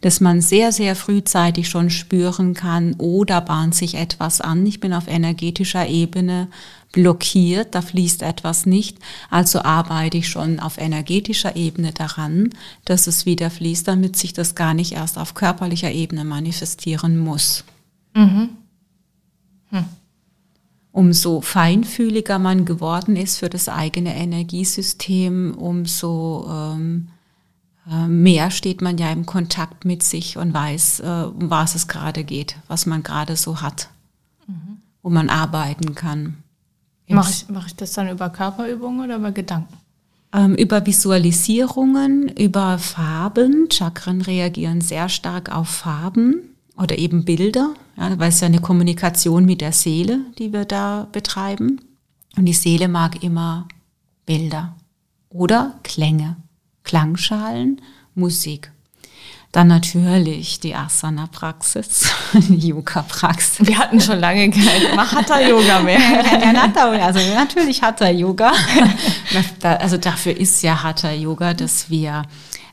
[0.00, 4.80] dass man sehr, sehr frühzeitig schon spüren kann, oh, da bahnt sich etwas an, ich
[4.80, 6.48] bin auf energetischer Ebene
[6.92, 8.98] blockiert, da fließt etwas nicht,
[9.30, 12.50] also arbeite ich schon auf energetischer Ebene daran,
[12.84, 17.64] dass es wieder fließt, damit sich das gar nicht erst auf körperlicher Ebene manifestieren muss.
[18.14, 18.50] Mhm.
[19.70, 19.84] Hm
[20.92, 27.19] umso feinfühliger man geworden ist für das eigene Energiesystem, umso ähm, äh,
[28.06, 32.24] mehr steht man ja im Kontakt mit sich und weiß, äh, um was es gerade
[32.24, 33.88] geht, was man gerade so hat,
[34.46, 34.78] mhm.
[35.02, 36.36] wo man arbeiten kann.
[37.08, 39.74] Mache ich, mach ich das dann über Körperübungen oder über Gedanken?
[40.32, 43.68] Ähm, über Visualisierungen, über Farben.
[43.70, 49.44] Chakren reagieren sehr stark auf Farben oder eben Bilder, ja, weil es ja eine Kommunikation
[49.44, 51.80] mit der Seele, die wir da betreiben.
[52.36, 53.66] Und die Seele mag immer
[54.24, 54.76] Bilder
[55.30, 56.36] oder Klänge,
[56.90, 57.80] Klangschalen,
[58.16, 58.72] Musik.
[59.52, 63.64] Dann natürlich die Asana-Praxis, die Yoga-Praxis.
[63.64, 66.00] Wir hatten schon lange kein Hatha-Yoga mehr.
[67.04, 68.52] also natürlich Hatha-Yoga.
[69.62, 72.24] Also dafür ist ja Hatha-Yoga, dass wir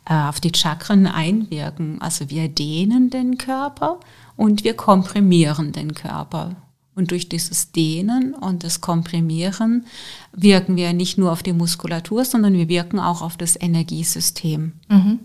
[0.09, 2.01] äh, auf die Chakren einwirken.
[2.01, 3.99] Also wir dehnen den Körper
[4.35, 6.55] und wir komprimieren den Körper.
[6.97, 9.85] Und durch dieses Dehnen und das Komprimieren
[10.33, 14.73] wirken wir nicht nur auf die Muskulatur, sondern wir wirken auch auf das Energiesystem.
[14.89, 15.19] Mhm.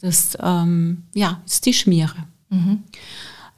[0.00, 2.16] Das ähm, ja, ist die Schmiere.
[2.48, 2.84] Mhm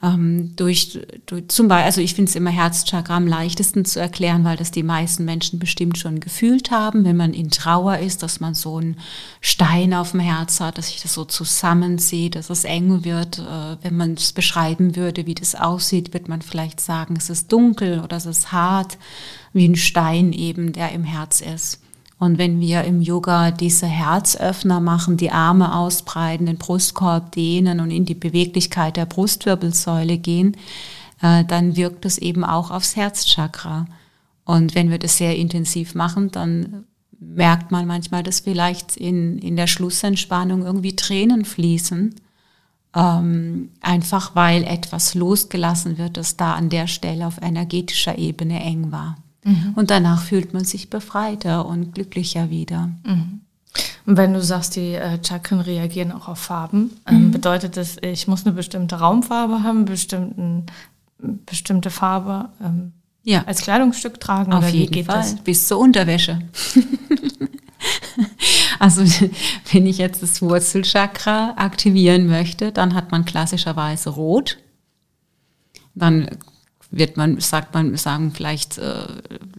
[0.02, 4.44] ähm, durch, durch zum Beispiel, also ich finde es immer Herzchakra am leichtesten zu erklären,
[4.44, 8.40] weil das die meisten Menschen bestimmt schon gefühlt haben, wenn man in Trauer ist, dass
[8.40, 8.96] man so einen
[9.40, 13.38] Stein auf dem Herz hat, dass sich das so zusammenzieht, dass es eng wird.
[13.38, 17.52] Äh, wenn man es beschreiben würde, wie das aussieht, wird man vielleicht sagen, es ist
[17.52, 18.98] dunkel oder es ist hart,
[19.52, 21.81] wie ein Stein eben, der im Herz ist.
[22.22, 27.90] Und wenn wir im Yoga diese Herzöffner machen, die Arme ausbreiten, den Brustkorb dehnen und
[27.90, 30.56] in die Beweglichkeit der Brustwirbelsäule gehen,
[31.20, 33.86] äh, dann wirkt es eben auch aufs Herzchakra.
[34.44, 36.84] Und wenn wir das sehr intensiv machen, dann
[37.18, 42.14] merkt man manchmal, dass vielleicht in, in der Schlussentspannung irgendwie Tränen fließen.
[42.94, 48.92] Ähm, einfach weil etwas losgelassen wird, das da an der Stelle auf energetischer Ebene eng
[48.92, 49.16] war.
[49.44, 49.72] Mhm.
[49.74, 52.90] Und danach fühlt man sich befreiter und glücklicher wieder.
[53.04, 53.40] Mhm.
[54.04, 57.30] Und wenn du sagst, die äh, Chakren reagieren auch auf Farben, ähm, mhm.
[57.30, 60.66] bedeutet das, ich muss eine bestimmte Raumfarbe haben, bestimmten,
[61.18, 63.44] bestimmte Farbe ähm, ja.
[63.44, 64.52] als Kleidungsstück tragen?
[64.52, 65.16] Auf jeden Fall.
[65.16, 65.36] Das?
[65.36, 66.40] Bis zur Unterwäsche.
[68.78, 69.02] also
[69.72, 74.58] wenn ich jetzt das Wurzelchakra aktivieren möchte, dann hat man klassischerweise Rot.
[75.94, 76.28] Dann
[76.92, 79.06] wird man, sagt man, sagen vielleicht äh,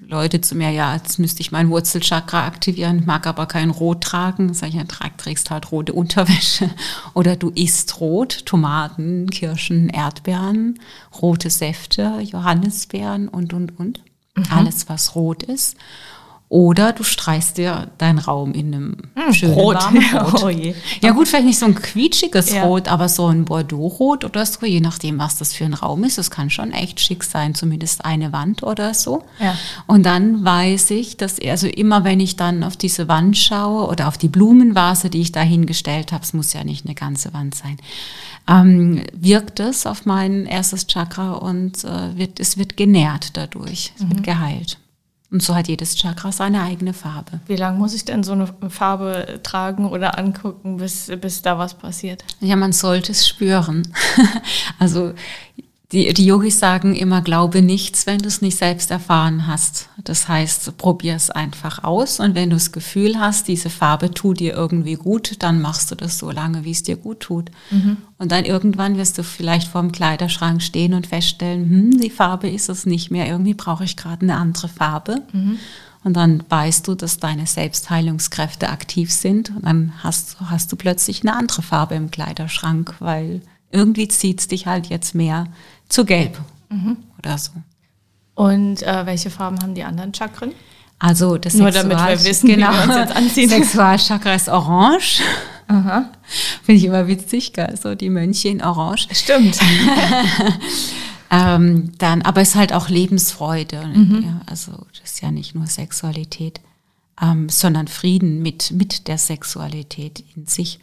[0.07, 4.53] Leute zu mir, ja, jetzt müsste ich mein Wurzelchakra aktivieren, mag aber kein Rot tragen.
[4.53, 6.69] Sag ich, ja, trag, trägst halt rote Unterwäsche.
[7.15, 10.79] Oder du isst rot, Tomaten, Kirschen, Erdbeeren,
[11.21, 14.01] rote Säfte, Johannisbeeren und, und, und.
[14.35, 14.45] Mhm.
[14.51, 15.75] Alles, was rot ist.
[16.53, 19.77] Oder du streichst dir deinen Raum in einem hm, schönen Rot.
[20.13, 20.43] Rot.
[20.43, 22.65] Oh ja gut, vielleicht nicht so ein quietschiges ja.
[22.65, 26.19] Rot, aber so ein Bordeaux-Rot oder so, je nachdem, was das für ein Raum ist.
[26.19, 29.23] Das kann schon echt schick sein, zumindest eine Wand oder so.
[29.39, 29.57] Ja.
[29.87, 34.07] Und dann weiß ich, dass also immer, wenn ich dann auf diese Wand schaue oder
[34.07, 37.55] auf die Blumenvase, die ich da hingestellt habe, es muss ja nicht eine ganze Wand
[37.55, 37.77] sein,
[38.47, 44.03] ähm, wirkt es auf mein erstes Chakra und äh, wird, es wird genährt dadurch, es
[44.03, 44.09] mhm.
[44.11, 44.77] wird geheilt.
[45.33, 47.39] Und so hat jedes Chakra seine eigene Farbe.
[47.47, 51.73] Wie lange muss ich denn so eine Farbe tragen oder angucken, bis, bis da was
[51.73, 52.23] passiert?
[52.39, 53.91] Ja, man sollte es spüren.
[54.79, 55.13] also
[55.93, 59.89] die, die Yogis sagen immer, glaube nichts, wenn du es nicht selbst erfahren hast.
[60.03, 64.39] Das heißt, probier es einfach aus und wenn du das Gefühl hast, diese Farbe tut
[64.39, 67.51] dir irgendwie gut, dann machst du das so lange, wie es dir gut tut.
[67.69, 67.97] Mhm.
[68.17, 72.69] Und dann irgendwann wirst du vielleicht vorm Kleiderschrank stehen und feststellen, hm, die Farbe ist
[72.69, 75.21] es nicht mehr, irgendwie brauche ich gerade eine andere Farbe.
[75.31, 75.59] Mhm.
[76.03, 81.21] Und dann weißt du, dass deine Selbstheilungskräfte aktiv sind und dann hast, hast du plötzlich
[81.21, 83.41] eine andere Farbe im Kleiderschrank, weil
[83.73, 85.47] irgendwie zieht es dich halt jetzt mehr
[85.93, 86.97] zu gelb mhm.
[87.19, 87.51] oder so.
[88.35, 90.53] Und äh, welche Farben haben die anderen Chakren?
[90.97, 93.49] Also das Nur damit wir wissen, genau, wie wir uns jetzt anziehen.
[93.49, 95.21] Sexualchakra ist orange.
[95.67, 96.09] Aha.
[96.63, 97.75] Finde ich immer witzig, gell?
[97.81, 99.07] so die Mönche in orange.
[99.11, 99.59] Stimmt.
[101.31, 103.85] ähm, dann, aber es ist halt auch Lebensfreude.
[103.85, 104.23] Mhm.
[104.23, 106.59] Ja, also das ist ja nicht nur Sexualität
[107.21, 110.79] ähm, sondern Frieden mit, mit der Sexualität in sich.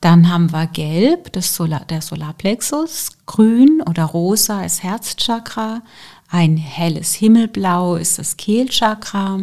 [0.00, 5.82] Dann haben wir Gelb, das Solar, der Solarplexus, Grün oder Rosa ist Herzchakra,
[6.28, 9.40] ein helles Himmelblau ist das Kehlchakra,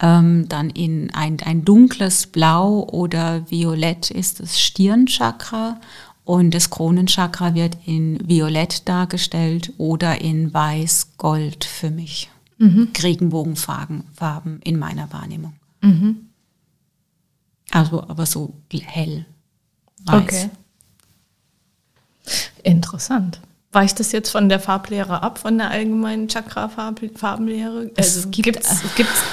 [0.00, 5.80] ähm, dann in ein, ein dunkles Blau oder Violett ist das Stirnchakra
[6.24, 12.30] und das Kronenchakra wird in Violett dargestellt oder in Weiß-Gold für mich.
[12.58, 12.90] Mhm.
[13.02, 15.54] Regenbogenfarben Farben in meiner Wahrnehmung.
[15.82, 16.28] Mhm.
[17.70, 19.26] Also, aber so hell.
[20.04, 20.22] Weiß.
[20.22, 20.50] Okay.
[22.62, 23.40] Interessant.
[23.74, 27.90] Weicht das jetzt von der Farblehre ab, von der allgemeinen Chakra-Farbenlehre?
[27.96, 28.82] Also gibt es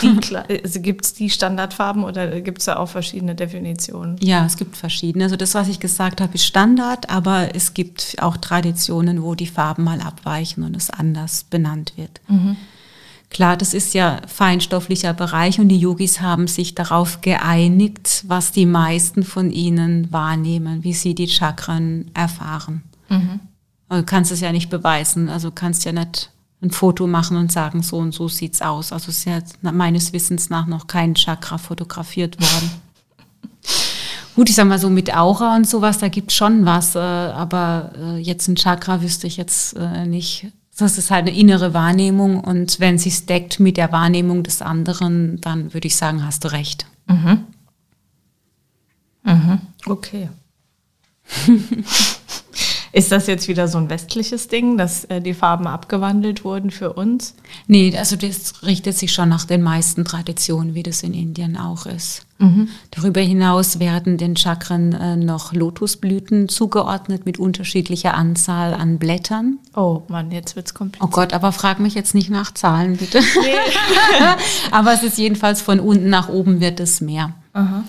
[0.01, 4.15] die, also die Standardfarben oder gibt es da auch verschiedene Definitionen?
[4.21, 5.25] Ja, es gibt verschiedene.
[5.25, 9.45] Also das, was ich gesagt habe, ist Standard, aber es gibt auch Traditionen, wo die
[9.45, 12.21] Farben mal abweichen und es anders benannt wird.
[12.29, 12.55] Mhm.
[13.29, 18.65] Klar, das ist ja feinstofflicher Bereich und die Yogis haben sich darauf geeinigt, was die
[18.65, 22.83] meisten von ihnen wahrnehmen, wie sie die Chakren erfahren.
[23.07, 23.39] Mhm.
[23.89, 27.51] Du kannst es ja nicht beweisen, also du kannst ja nicht ein Foto machen und
[27.51, 28.91] sagen, so und so sieht's aus.
[28.91, 29.39] Also es ist ja
[29.71, 32.71] meines Wissens nach noch kein Chakra fotografiert worden.
[34.35, 37.91] Gut, ich sag mal so mit Aura und sowas, da gibt's schon was, äh, aber
[37.97, 40.47] äh, jetzt ein Chakra wüsste ich jetzt äh, nicht,
[40.81, 44.61] das ist halt eine innere Wahrnehmung und wenn sie es deckt mit der Wahrnehmung des
[44.61, 46.85] anderen, dann würde ich sagen, hast du recht.
[47.07, 47.45] Mhm.
[49.23, 49.59] Mhm.
[49.85, 50.29] Okay.
[52.91, 56.93] Ist das jetzt wieder so ein westliches Ding, dass äh, die Farben abgewandelt wurden für
[56.93, 57.35] uns?
[57.67, 61.85] Nee, also das richtet sich schon nach den meisten Traditionen, wie das in Indien auch
[61.85, 62.25] ist.
[62.39, 62.69] Mhm.
[62.91, 69.59] Darüber hinaus werden den Chakren äh, noch Lotusblüten zugeordnet mit unterschiedlicher Anzahl an Blättern.
[69.75, 71.09] Oh Mann, jetzt wird's kompliziert.
[71.09, 73.19] Oh Gott, aber frag mich jetzt nicht nach Zahlen, bitte.
[73.19, 73.55] Nee.
[74.71, 77.33] aber es ist jedenfalls von unten nach oben wird es mehr.
[77.53, 77.83] Aha.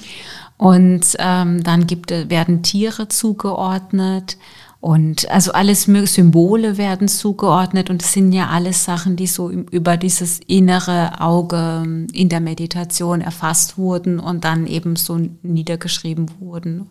[0.56, 4.36] Und ähm, dann gibt, werden Tiere zugeordnet.
[4.80, 9.98] Und also alles Symbole werden zugeordnet und es sind ja alles Sachen, die so über
[9.98, 16.88] dieses innere Auge in der Meditation erfasst wurden und dann eben so niedergeschrieben wurden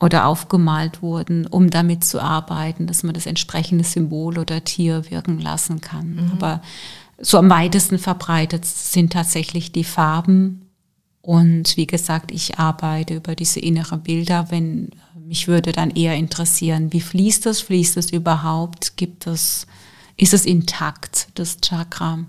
[0.00, 5.38] oder aufgemalt wurden, um damit zu arbeiten, dass man das entsprechende Symbol oder Tier wirken
[5.40, 6.14] lassen kann.
[6.14, 6.30] Mhm.
[6.32, 6.62] Aber
[7.18, 10.70] so am weitesten verbreitet sind tatsächlich die Farben.
[11.20, 14.90] Und wie gesagt, ich arbeite über diese inneren Bilder, wenn
[15.26, 17.60] mich würde dann eher interessieren, wie fließt das?
[17.60, 18.96] Fließt es überhaupt?
[18.96, 19.66] Gibt es,
[20.16, 22.24] ist es intakt, das Chakra?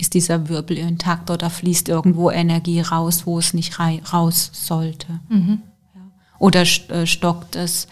[0.00, 5.20] ist dieser Wirbel intakt oder fließt irgendwo Energie raus, wo es nicht raus sollte.
[5.28, 5.60] Mhm.
[6.38, 7.86] Oder äh, stockt es,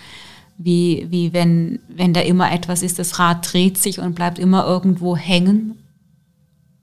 [0.56, 4.66] wie, wie wenn, wenn da immer etwas ist, das Rad dreht sich und bleibt immer
[4.66, 5.78] irgendwo hängen.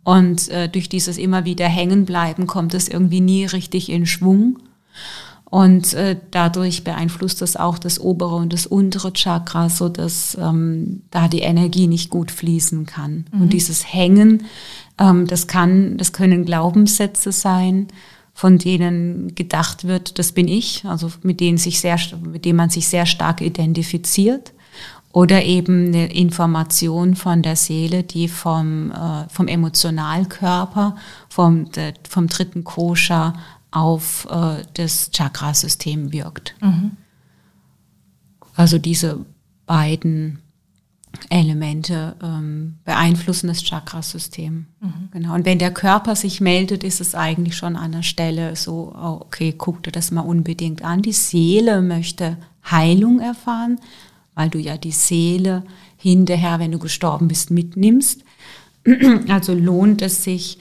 [0.04, 4.60] Und äh, durch dieses immer wieder hängen bleiben kommt es irgendwie nie richtig in Schwung.
[5.50, 11.04] Und äh, dadurch beeinflusst das auch das obere und das untere Chakra, so dass ähm,
[11.12, 13.26] da die Energie nicht gut fließen kann.
[13.32, 13.42] Mhm.
[13.42, 14.46] Und dieses Hängen,
[14.98, 17.88] ähm, das kann, das können Glaubenssätze sein,
[18.34, 22.70] von denen gedacht wird, das bin ich, also mit denen sich sehr, mit denen man
[22.70, 24.52] sich sehr stark identifiziert.
[25.14, 30.98] Oder eben eine Information von der Seele, die vom, äh, vom Emotionalkörper,
[31.30, 33.36] vom, de, vom dritten Koscher
[33.76, 36.56] auf äh, das Chakrasystem wirkt.
[36.62, 36.92] Mhm.
[38.56, 39.26] Also diese
[39.66, 40.40] beiden
[41.30, 44.68] Elemente ähm, beeinflussen das Chakrasystem.
[44.80, 45.10] Mhm.
[45.12, 45.34] Genau.
[45.34, 49.20] Und wenn der Körper sich meldet, ist es eigentlich schon an der Stelle so, oh,
[49.26, 51.02] okay, guck dir das mal unbedingt an.
[51.02, 52.38] Die Seele möchte
[52.70, 53.80] Heilung erfahren,
[54.36, 55.64] weil du ja die Seele
[55.98, 58.24] hinterher, wenn du gestorben bist, mitnimmst.
[59.30, 60.60] Also lohnt es sich,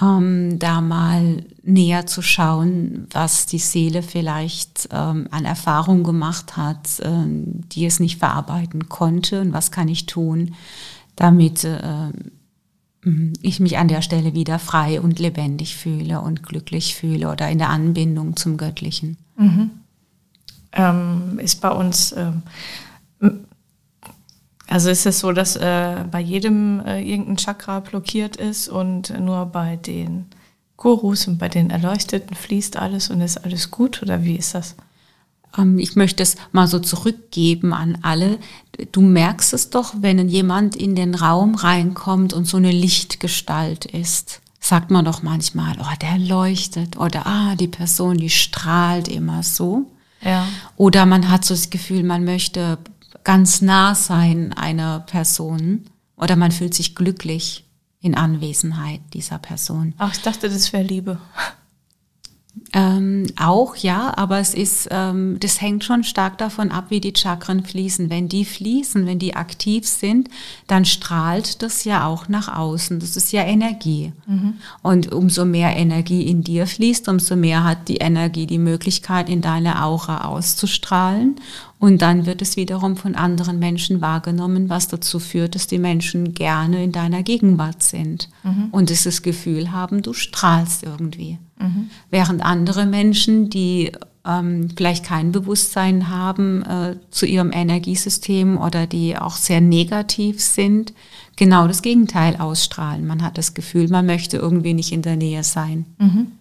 [0.00, 7.00] ähm, da mal näher zu schauen, was die Seele vielleicht ähm, an Erfahrung gemacht hat,
[7.00, 10.54] äh, die es nicht verarbeiten konnte und was kann ich tun,
[11.16, 12.12] damit äh,
[13.40, 17.58] ich mich an der Stelle wieder frei und lebendig fühle und glücklich fühle oder in
[17.58, 19.16] der Anbindung zum Göttlichen.
[19.36, 19.70] Mhm.
[20.72, 22.42] Ähm, ist bei uns ähm,
[24.70, 29.46] also ist es so, dass äh, bei jedem äh, irgendein Chakra blockiert ist und nur
[29.46, 30.26] bei den
[30.76, 34.76] Gurus und bei den Erleuchteten fließt alles und ist alles gut oder wie ist das?
[35.58, 38.38] Ähm, ich möchte es mal so zurückgeben an alle.
[38.92, 44.40] Du merkst es doch, wenn jemand in den Raum reinkommt und so eine Lichtgestalt ist.
[44.60, 49.90] Sagt man doch manchmal, oh, der leuchtet oder ah, die Person, die strahlt immer so.
[50.22, 50.46] Ja.
[50.76, 52.78] Oder man hat so das Gefühl, man möchte
[53.24, 57.64] ganz nah sein einer Person oder man fühlt sich glücklich
[58.00, 59.94] in Anwesenheit dieser Person.
[59.98, 61.18] Ach, ich dachte, das wäre Liebe.
[62.72, 67.14] Ähm, auch ja, aber es ist, ähm, das hängt schon stark davon ab, wie die
[67.16, 68.10] Chakren fließen.
[68.10, 70.28] Wenn die fließen, wenn die aktiv sind,
[70.68, 73.00] dann strahlt das ja auch nach außen.
[73.00, 74.12] Das ist ja Energie.
[74.26, 74.54] Mhm.
[74.82, 79.40] Und umso mehr Energie in dir fließt, umso mehr hat die Energie die Möglichkeit, in
[79.40, 81.36] deine Aura auszustrahlen.
[81.80, 86.34] Und dann wird es wiederum von anderen Menschen wahrgenommen, was dazu führt, dass die Menschen
[86.34, 88.68] gerne in deiner Gegenwart sind mhm.
[88.70, 91.38] und es das Gefühl haben, du strahlst irgendwie.
[91.60, 91.90] Mhm.
[92.10, 93.92] Während andere Menschen, die
[94.24, 100.92] ähm, vielleicht kein Bewusstsein haben äh, zu ihrem Energiesystem oder die auch sehr negativ sind,
[101.36, 103.06] genau das Gegenteil ausstrahlen.
[103.06, 105.86] Man hat das Gefühl, man möchte irgendwie nicht in der Nähe sein.
[105.98, 106.32] Mhm.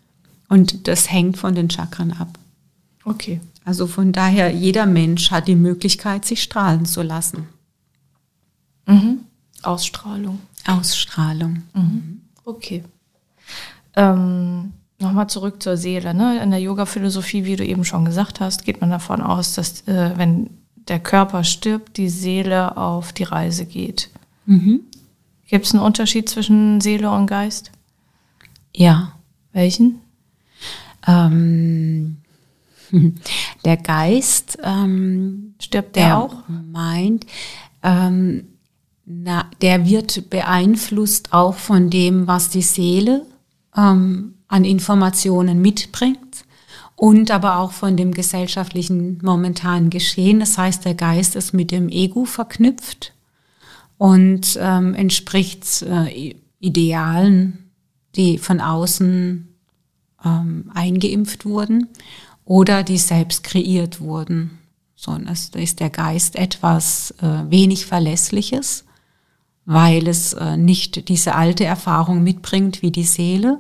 [0.48, 2.40] Und das hängt von den Chakren ab.
[3.06, 3.40] Okay.
[3.66, 7.48] Also von daher, jeder Mensch hat die Möglichkeit, sich strahlen zu lassen.
[8.88, 9.20] Mhm.
[9.62, 10.40] Ausstrahlung.
[10.66, 11.64] Ausstrahlung.
[11.74, 12.22] Mhm.
[12.46, 12.84] Okay.
[13.96, 16.14] Ähm, Nochmal zurück zur Seele.
[16.14, 16.42] Ne?
[16.44, 20.12] In der Yoga-Philosophie, wie du eben schon gesagt hast, geht man davon aus, dass äh,
[20.18, 24.10] wenn der Körper stirbt, die Seele auf die Reise geht.
[24.46, 24.82] Mhm.
[25.48, 27.72] Gibt es einen Unterschied zwischen Seele und Geist?
[28.76, 29.14] Ja.
[29.54, 30.02] Welchen?
[31.08, 32.18] Ähm,
[33.66, 36.36] Der Geist ähm, stirbt der, der auch?
[36.48, 37.26] Meint,
[37.84, 38.48] ähm,
[39.06, 43.26] na, der wird beeinflusst auch von dem, was die Seele
[43.76, 46.44] ähm, an Informationen mitbringt
[46.98, 50.42] und aber auch von dem gesellschaftlichen momentanen Geschehen.
[50.42, 53.14] Das heißt, der Geist ist mit dem Ego verknüpft
[53.98, 57.70] und ähm, entspricht äh, Idealen,
[58.16, 59.48] die von außen
[60.26, 61.88] ähm, eingeimpft wurden
[62.44, 64.58] oder die selbst kreiert wurden.
[64.96, 68.84] So, das ist der Geist etwas äh, wenig Verlässliches,
[69.64, 73.60] weil es äh, nicht diese alte Erfahrung mitbringt wie die Seele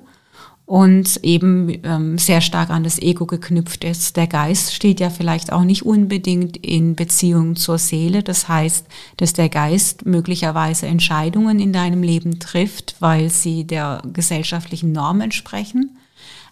[0.70, 4.16] und eben ähm, sehr stark an das Ego geknüpft ist.
[4.18, 8.22] Der Geist steht ja vielleicht auch nicht unbedingt in Beziehung zur Seele.
[8.22, 8.86] Das heißt,
[9.18, 15.98] dass der Geist möglicherweise Entscheidungen in deinem Leben trifft, weil sie der gesellschaftlichen Norm entsprechen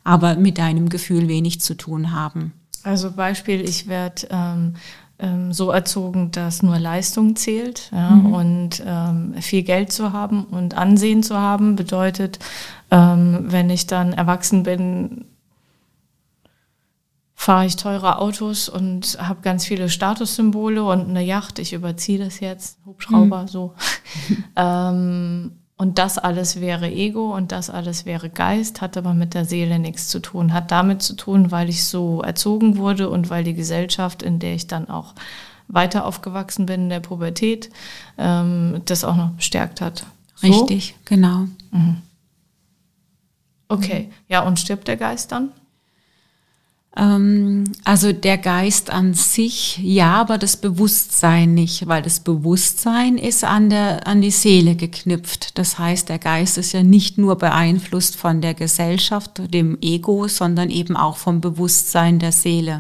[0.08, 2.54] aber mit deinem Gefühl wenig zu tun haben.
[2.84, 4.76] Also Beispiel, ich werde ähm,
[5.20, 8.34] ähm, so erzogen, dass nur Leistung zählt ja, mhm.
[8.34, 12.40] und ähm, viel Geld zu haben und Ansehen zu haben bedeutet,
[12.92, 15.26] ähm, wenn ich dann erwachsen bin,
[17.36, 21.60] fahre ich teure Autos und habe ganz viele Statussymbole und eine Yacht.
[21.60, 23.48] Ich überziehe das jetzt, Hubschrauber, mhm.
[23.48, 23.74] so.
[24.56, 29.46] ähm, Und das alles wäre Ego und das alles wäre Geist, hat aber mit der
[29.46, 30.52] Seele nichts zu tun.
[30.52, 34.56] Hat damit zu tun, weil ich so erzogen wurde und weil die Gesellschaft, in der
[34.56, 35.14] ich dann auch
[35.68, 37.70] weiter aufgewachsen bin, in der Pubertät,
[38.18, 40.08] ähm, das auch noch bestärkt hat.
[40.36, 40.48] So?
[40.48, 41.46] Richtig, genau.
[41.72, 42.02] Mhm.
[43.70, 45.52] Okay, ja, und stirbt der Geist dann?
[46.98, 53.44] Ähm, also der Geist an sich, ja, aber das Bewusstsein nicht, weil das Bewusstsein ist
[53.44, 55.58] an, der, an die Seele geknüpft.
[55.58, 60.72] Das heißt, der Geist ist ja nicht nur beeinflusst von der Gesellschaft, dem Ego, sondern
[60.72, 62.80] eben auch vom Bewusstsein der Seele.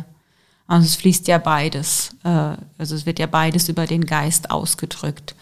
[0.68, 5.36] Also es fließt ja beides, äh, also es wird ja beides über den Geist ausgedrückt.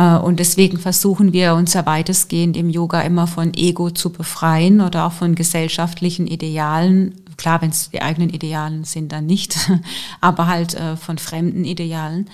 [0.00, 4.80] Äh, und deswegen versuchen wir uns ja weitestgehend im Yoga immer von Ego zu befreien
[4.80, 7.14] oder auch von gesellschaftlichen Idealen.
[7.36, 9.70] Klar, wenn es die eigenen Idealen sind, dann nicht,
[10.20, 12.28] aber halt äh, von fremden Idealen,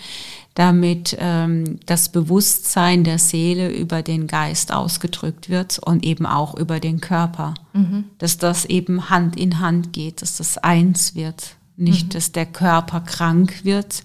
[0.55, 6.81] damit ähm, das Bewusstsein der Seele über den Geist ausgedrückt wird und eben auch über
[6.81, 7.55] den Körper.
[7.73, 8.05] Mhm.
[8.19, 11.57] Dass das eben Hand in Hand geht, dass das eins wird.
[11.77, 12.11] Nicht, mhm.
[12.11, 14.03] dass der Körper krank wird,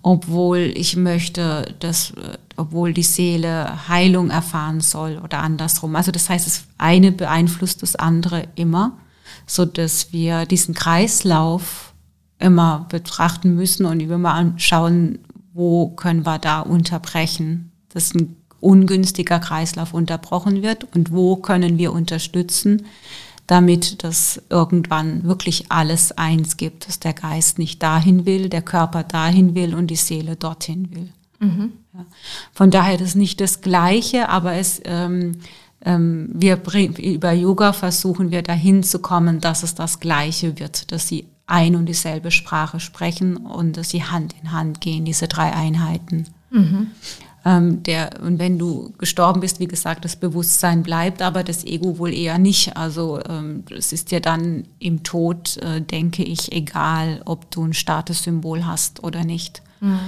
[0.00, 2.14] obwohl ich möchte, dass,
[2.56, 5.96] obwohl die Seele Heilung erfahren soll oder andersrum.
[5.96, 8.98] Also das heißt, das eine beeinflusst das andere immer,
[9.46, 11.94] so dass wir diesen Kreislauf
[12.38, 15.18] immer betrachten müssen und immer anschauen,
[15.52, 21.92] wo können wir da unterbrechen, dass ein ungünstiger Kreislauf unterbrochen wird und wo können wir
[21.92, 22.86] unterstützen,
[23.46, 29.04] damit das irgendwann wirklich alles eins gibt, dass der Geist nicht dahin will, der Körper
[29.04, 31.12] dahin will und die Seele dorthin will.
[31.40, 31.72] Mhm.
[32.52, 35.40] Von daher ist es nicht das Gleiche, aber es, ähm,
[35.84, 36.60] ähm, wir
[36.98, 41.76] über Yoga versuchen wir dahin zu kommen, dass es das Gleiche wird, dass sie ein
[41.76, 46.26] und dieselbe Sprache sprechen und dass sie Hand in Hand gehen, diese drei Einheiten.
[46.50, 46.90] Mhm.
[47.44, 51.98] Ähm, der, und wenn du gestorben bist, wie gesagt, das Bewusstsein bleibt, aber das Ego
[51.98, 52.76] wohl eher nicht.
[52.76, 57.74] Also ähm, es ist ja dann im Tod, äh, denke ich, egal, ob du ein
[57.74, 59.62] Statussymbol hast oder nicht.
[59.80, 59.98] Mhm.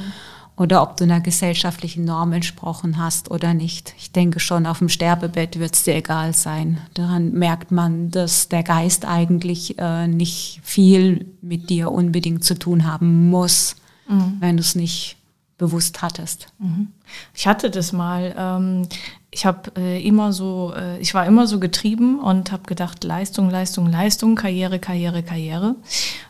[0.56, 3.94] Oder ob du einer gesellschaftlichen Norm entsprochen hast oder nicht.
[3.98, 6.80] Ich denke schon, auf dem Sterbebett wird es dir egal sein.
[6.94, 12.86] Daran merkt man, dass der Geist eigentlich äh, nicht viel mit dir unbedingt zu tun
[12.86, 13.76] haben muss,
[14.08, 14.36] mhm.
[14.40, 15.18] wenn du es nicht
[15.58, 16.48] bewusst hattest.
[16.58, 16.88] Mhm.
[17.34, 18.34] Ich hatte das mal.
[18.36, 18.88] Ähm,
[19.36, 23.50] ich habe äh, immer so, äh, ich war immer so getrieben und habe gedacht, Leistung,
[23.50, 25.74] Leistung, Leistung, Karriere, Karriere, Karriere.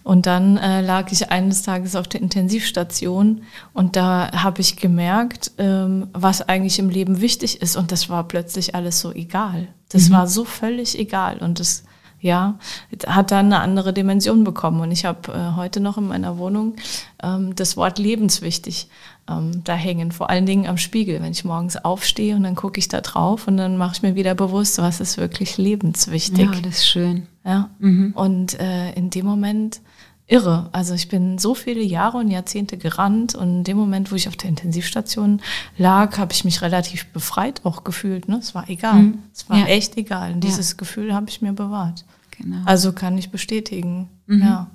[0.03, 3.43] Und dann äh, lag ich eines Tages auf der Intensivstation
[3.73, 7.77] und da habe ich gemerkt, ähm, was eigentlich im Leben wichtig ist.
[7.77, 9.69] Und das war plötzlich alles so egal.
[9.91, 10.15] Das mhm.
[10.15, 11.39] war so völlig egal.
[11.39, 11.85] Und das
[12.21, 12.59] ja,
[13.07, 14.81] hat dann eine andere Dimension bekommen.
[14.81, 16.75] Und ich habe äh, heute noch in meiner Wohnung
[17.23, 18.89] ähm, das Wort lebenswichtig
[19.29, 22.79] ähm, da hängen, vor allen Dingen am Spiegel, wenn ich morgens aufstehe und dann gucke
[22.79, 26.51] ich da drauf und dann mache ich mir wieder bewusst, was ist wirklich lebenswichtig.
[26.53, 27.27] Ja, das ist schön.
[27.45, 27.71] Ja.
[27.79, 28.13] Mhm.
[28.15, 29.81] Und äh, in dem Moment
[30.29, 30.69] irre.
[30.73, 34.29] Also ich bin so viele Jahre und Jahrzehnte gerannt und in dem Moment, wo ich
[34.29, 35.41] auf der Intensivstation
[35.79, 38.29] lag, habe ich mich relativ befreit auch gefühlt.
[38.29, 38.39] Ne?
[38.39, 39.03] Es war egal.
[39.03, 39.19] Mhm.
[39.33, 39.67] Es war ja.
[39.67, 40.33] echt egal.
[40.33, 40.77] Und dieses ja.
[40.79, 42.05] Gefühl habe ich mir bewahrt.
[42.33, 42.59] Genau.
[42.65, 44.09] Also kann ich bestätigen.
[44.27, 44.41] Mhm.
[44.41, 44.71] Ja.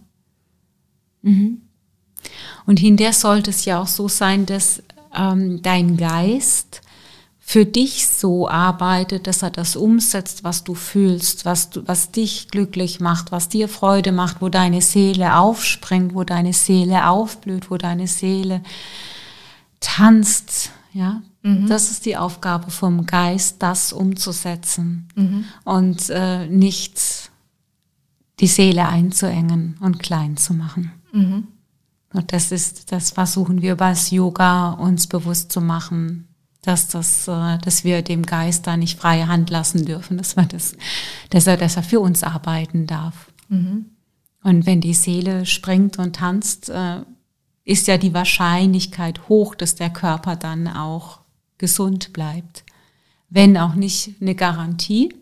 [1.21, 1.61] Mhm.
[2.65, 4.83] Und hinterher sollte es ja auch so sein, dass
[5.15, 6.81] ähm, dein Geist
[7.51, 12.47] für dich so arbeitet, dass er das umsetzt, was du fühlst, was, du, was dich
[12.47, 17.75] glücklich macht, was dir Freude macht, wo deine Seele aufspringt, wo deine Seele aufblüht, wo
[17.75, 18.61] deine Seele
[19.81, 20.71] tanzt.
[20.93, 21.67] Ja, mhm.
[21.67, 25.43] das ist die Aufgabe vom Geist, das umzusetzen mhm.
[25.65, 27.31] und äh, nicht
[28.39, 30.93] die Seele einzuengen und klein zu machen.
[31.11, 31.47] Mhm.
[32.13, 36.27] Und das ist, das versuchen wir über das Yoga uns bewusst zu machen,
[36.61, 40.45] dass das, äh, dass wir dem Geist da nicht freie Hand lassen dürfen, dass wir
[40.45, 40.75] das,
[41.29, 43.31] dass er, dass er für uns arbeiten darf.
[43.49, 43.85] Mhm.
[44.43, 47.01] Und wenn die Seele springt und tanzt, äh,
[47.63, 51.19] ist ja die Wahrscheinlichkeit hoch, dass der Körper dann auch
[51.57, 52.63] gesund bleibt.
[53.29, 55.13] Wenn auch nicht eine Garantie,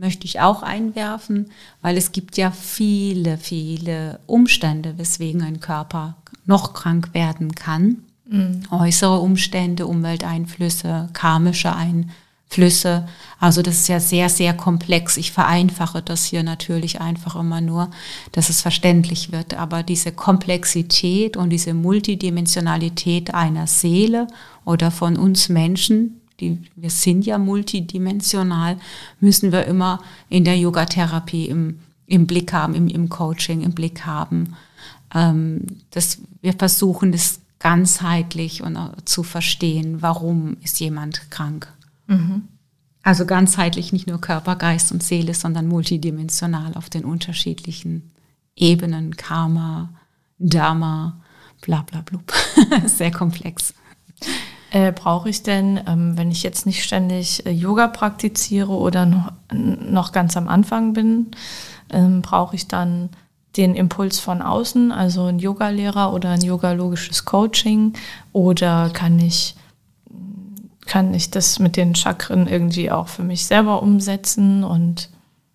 [0.00, 1.50] möchte ich auch einwerfen,
[1.82, 7.98] weil es gibt ja viele, viele Umstände, weswegen ein Körper noch krank werden kann.
[8.26, 8.62] Mhm.
[8.70, 13.06] Äußere Umstände, Umwelteinflüsse, karmische Einflüsse.
[13.38, 15.18] Also das ist ja sehr, sehr komplex.
[15.18, 17.90] Ich vereinfache das hier natürlich einfach immer nur,
[18.32, 19.52] dass es verständlich wird.
[19.52, 24.28] Aber diese Komplexität und diese Multidimensionalität einer Seele
[24.64, 28.78] oder von uns Menschen, die, wir sind ja multidimensional,
[29.20, 34.06] müssen wir immer in der Yogatherapie im, im Blick haben, im, im Coaching im Blick
[34.06, 34.54] haben
[35.14, 41.72] ähm, dass wir versuchen, das ganzheitlich und zu verstehen, warum ist jemand krank.
[42.06, 42.48] Mhm.
[43.02, 48.10] Also ganzheitlich nicht nur Körper, Geist und Seele, sondern multidimensional auf den unterschiedlichen
[48.56, 49.90] Ebenen, Karma,
[50.38, 51.20] Dharma,
[51.60, 52.32] bla bla blub.
[52.86, 53.74] Sehr komplex.
[54.70, 59.32] Äh, Brauche ich denn, ähm, wenn ich jetzt nicht ständig äh, Yoga praktiziere oder noch,
[59.52, 61.32] noch ganz am Anfang bin,
[61.90, 63.10] ähm, brauche ich dann
[63.56, 67.94] den Impuls von außen, also ein Yogalehrer oder ein yogalogisches Coaching?
[68.32, 69.56] Oder kann ich,
[70.86, 75.10] kann ich das mit den Chakren irgendwie auch für mich selber umsetzen und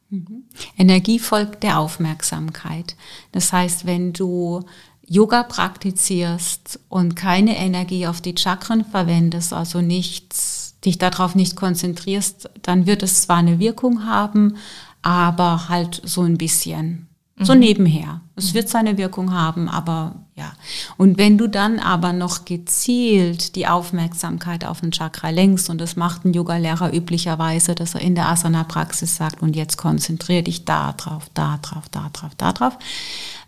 [0.09, 0.43] mhm.
[0.77, 2.97] Energie folgt der Aufmerksamkeit.
[3.31, 4.65] Das heißt, wenn du
[5.07, 12.49] Yoga praktizierst und keine Energie auf die Chakren verwendest, also nichts, dich darauf nicht konzentrierst,
[12.61, 14.57] dann wird es zwar eine Wirkung haben,
[15.01, 17.07] aber halt so ein bisschen.
[17.39, 17.59] So mhm.
[17.59, 18.21] nebenher.
[18.35, 20.51] Es wird seine Wirkung haben, aber ja.
[20.97, 25.95] Und wenn du dann aber noch gezielt die Aufmerksamkeit auf den Chakra lenkst, und das
[25.95, 30.91] macht ein Yoga-Lehrer üblicherweise, dass er in der Asana-Praxis sagt, und jetzt konzentrier dich da
[30.91, 32.77] drauf, da drauf, da drauf, da drauf,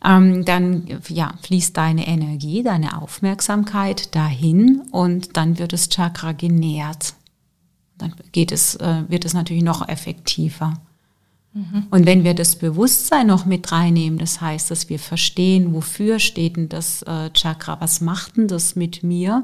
[0.06, 7.16] ähm, dann ja, fließt deine Energie, deine Aufmerksamkeit dahin und dann wird das Chakra genährt.
[7.98, 10.80] Dann geht es, äh, wird es natürlich noch effektiver.
[11.58, 11.88] Mhm.
[11.90, 16.56] Und wenn wir das Bewusstsein noch mit reinnehmen, das heißt, dass wir verstehen, wofür steht
[16.56, 19.44] denn das äh, Chakra, was macht denn das mit mir?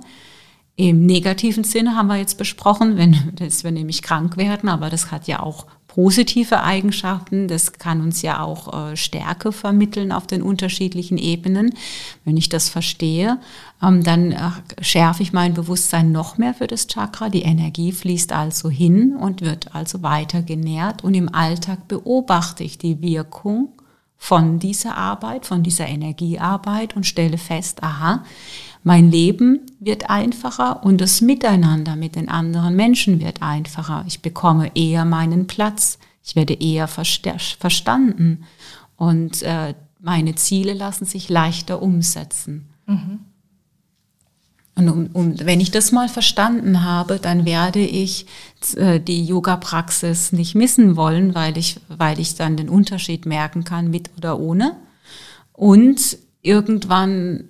[0.76, 5.12] Im negativen Sinne haben wir jetzt besprochen, wenn dass wir nämlich krank werden, aber das
[5.12, 7.48] hat ja auch positive Eigenschaften.
[7.48, 11.76] Das kann uns ja auch äh, Stärke vermitteln auf den unterschiedlichen Ebenen.
[12.26, 13.38] Wenn ich das verstehe,
[13.84, 14.50] ähm, dann äh,
[14.82, 17.30] schärfe ich mein Bewusstsein noch mehr für das Chakra.
[17.30, 21.04] Die Energie fließt also hin und wird also weiter genährt.
[21.04, 23.70] Und im Alltag beobachte ich die Wirkung
[24.18, 28.24] von dieser Arbeit, von dieser Energiearbeit und stelle fest, aha,
[28.84, 34.04] mein Leben wird einfacher und das Miteinander mit den anderen Menschen wird einfacher.
[34.08, 36.00] Ich bekomme eher meinen Platz.
[36.24, 38.46] Ich werde eher verstanden
[38.98, 42.70] und äh, meine Ziele lassen sich leichter umsetzen.
[42.86, 43.20] Mhm.
[44.76, 48.26] Und um, um, wenn ich das mal verstanden habe, dann werde ich
[48.76, 53.92] äh, die Yoga-Praxis nicht missen wollen, weil ich, weil ich dann den Unterschied merken kann,
[53.92, 54.76] mit oder ohne.
[55.52, 57.50] Und irgendwann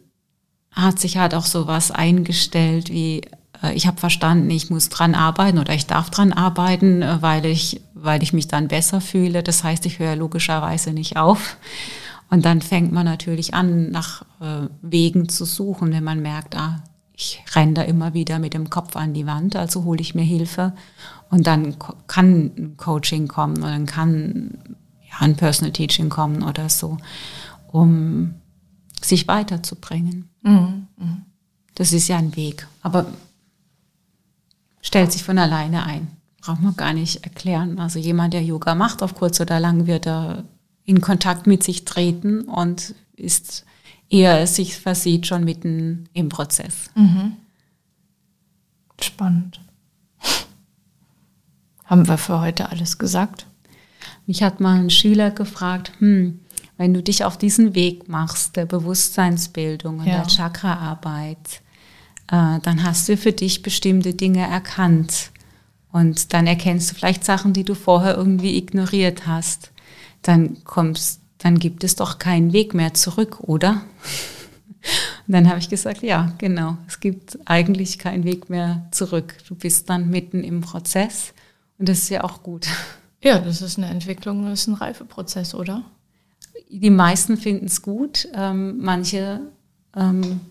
[0.73, 3.21] hat sich halt auch sowas eingestellt wie
[3.61, 7.45] äh, ich habe verstanden, ich muss dran arbeiten oder ich darf dran arbeiten, äh, weil
[7.45, 9.43] ich weil ich mich dann besser fühle.
[9.43, 11.57] Das heißt, ich höre logischerweise nicht auf.
[12.29, 16.83] Und dann fängt man natürlich an, nach äh, Wegen zu suchen, wenn man merkt, ah,
[17.15, 20.23] ich renne da immer wieder mit dem Kopf an die Wand, also hole ich mir
[20.23, 20.73] Hilfe.
[21.29, 21.75] Und dann
[22.07, 24.57] kann ein Coaching kommen oder dann kann
[25.09, 26.97] ja, ein Personal Teaching kommen oder so,
[27.71, 28.35] um
[29.01, 30.29] sich weiterzubringen.
[30.43, 30.87] Mhm.
[31.75, 33.07] Das ist ja ein Weg, aber
[34.81, 36.07] stellt sich von alleine ein.
[36.41, 37.79] Braucht man gar nicht erklären.
[37.79, 40.43] Also jemand, der Yoga macht, auf kurz oder lang wird er
[40.85, 43.65] in Kontakt mit sich treten und ist
[44.09, 46.91] eher sich versieht schon mitten im Prozess.
[46.95, 47.37] Mhm.
[49.01, 49.61] Spannend.
[51.85, 53.45] Haben wir für heute alles gesagt?
[54.25, 56.39] Mich hat mal ein Schüler gefragt, hm,
[56.77, 60.19] wenn du dich auf diesen Weg machst, der Bewusstseinsbildung und ja.
[60.19, 61.61] der Chakraarbeit,
[62.27, 65.31] äh, dann hast du für dich bestimmte Dinge erkannt.
[65.91, 69.71] Und dann erkennst du vielleicht Sachen, die du vorher irgendwie ignoriert hast.
[70.23, 73.83] Dann kommst, dann gibt es doch keinen Weg mehr zurück, oder?
[75.27, 79.35] Und dann habe ich gesagt, ja, genau, es gibt eigentlich keinen Weg mehr zurück.
[79.47, 81.33] Du bist dann mitten im Prozess
[81.77, 82.67] und das ist ja auch gut.
[83.25, 85.85] Ja, das ist eine Entwicklung, das ist ein Reifeprozess, oder?
[86.69, 89.41] Die meisten finden es gut, ähm, manche
[89.95, 90.41] ähm,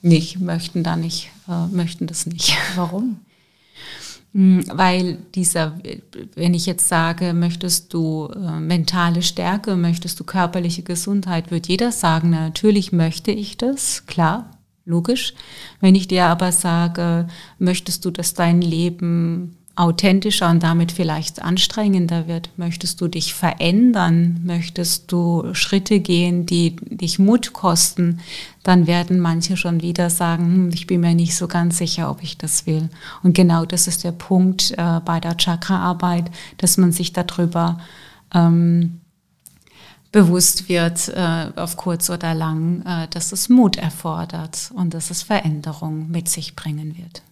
[0.00, 2.56] nicht, möchten da nicht, äh, möchten das nicht.
[2.74, 3.20] Warum?
[4.34, 5.78] Hm, weil dieser,
[6.34, 11.92] wenn ich jetzt sage, möchtest du äh, mentale Stärke, möchtest du körperliche Gesundheit, wird jeder
[11.92, 14.50] sagen, na, natürlich möchte ich das, klar,
[14.84, 15.34] logisch.
[15.80, 17.28] Wenn ich dir aber sage,
[17.58, 22.50] möchtest du, dass dein Leben authentischer und damit vielleicht anstrengender wird?
[22.56, 24.40] Möchtest du dich verändern?
[24.44, 28.20] Möchtest du Schritte gehen, die dich Mut kosten?
[28.62, 32.22] Dann werden manche schon wieder sagen, hm, ich bin mir nicht so ganz sicher, ob
[32.22, 32.90] ich das will.
[33.22, 37.80] Und genau das ist der Punkt äh, bei der Chakra-Arbeit, dass man sich darüber
[38.34, 39.00] ähm,
[40.12, 45.22] bewusst wird, äh, auf kurz oder lang, äh, dass es Mut erfordert und dass es
[45.22, 47.22] Veränderung mit sich bringen wird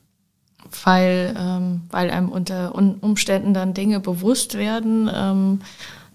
[0.84, 5.60] weil, ähm, weil einem unter Umständen dann Dinge bewusst werden, ähm,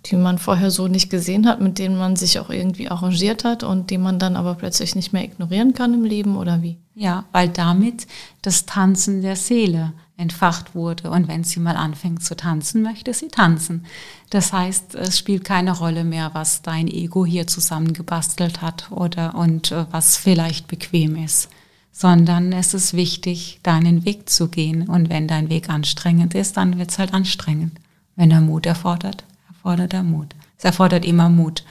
[0.05, 3.63] die man vorher so nicht gesehen hat, mit denen man sich auch irgendwie arrangiert hat
[3.63, 6.77] und die man dann aber plötzlich nicht mehr ignorieren kann im Leben oder wie?
[6.93, 8.07] Ja, weil damit
[8.41, 11.09] das Tanzen der Seele entfacht wurde.
[11.09, 13.85] Und wenn sie mal anfängt zu tanzen, möchte sie tanzen.
[14.29, 19.71] Das heißt, es spielt keine Rolle mehr, was dein Ego hier zusammengebastelt hat oder und
[19.71, 21.49] äh, was vielleicht bequem ist,
[21.97, 24.89] sondern es ist wichtig, deinen Weg zu gehen.
[24.89, 27.71] Und wenn dein Weg anstrengend ist, dann wird es halt anstrengend.
[28.17, 30.35] Wenn er Mut erfordert, erfordert er Mut.
[30.57, 31.63] Es erfordert immer Mut,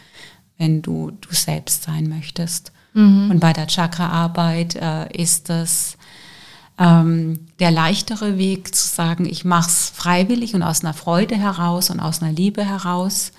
[0.56, 2.72] wenn du du selbst sein möchtest.
[2.94, 3.32] Mhm.
[3.32, 5.98] Und bei der Chakra-Arbeit äh, ist es
[6.78, 11.90] ähm, der leichtere Weg zu sagen, ich mache es freiwillig und aus einer Freude heraus
[11.90, 13.32] und aus einer Liebe heraus.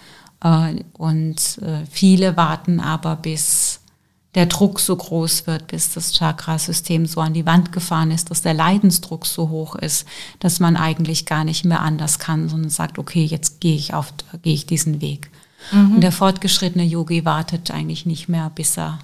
[0.44, 3.80] Äh, und äh, viele warten aber, bis
[4.36, 8.42] der Druck so groß wird, bis das Chakrasystem so an die Wand gefahren ist, dass
[8.42, 10.06] der Leidensdruck so hoch ist,
[10.40, 14.14] dass man eigentlich gar nicht mehr anders kann, sondern sagt, okay, jetzt gehe ich auf,
[14.42, 15.32] gehe ich diesen Weg.
[15.72, 15.96] Mhm.
[15.96, 19.00] Und der fortgeschrittene Yogi wartet eigentlich nicht mehr, bis er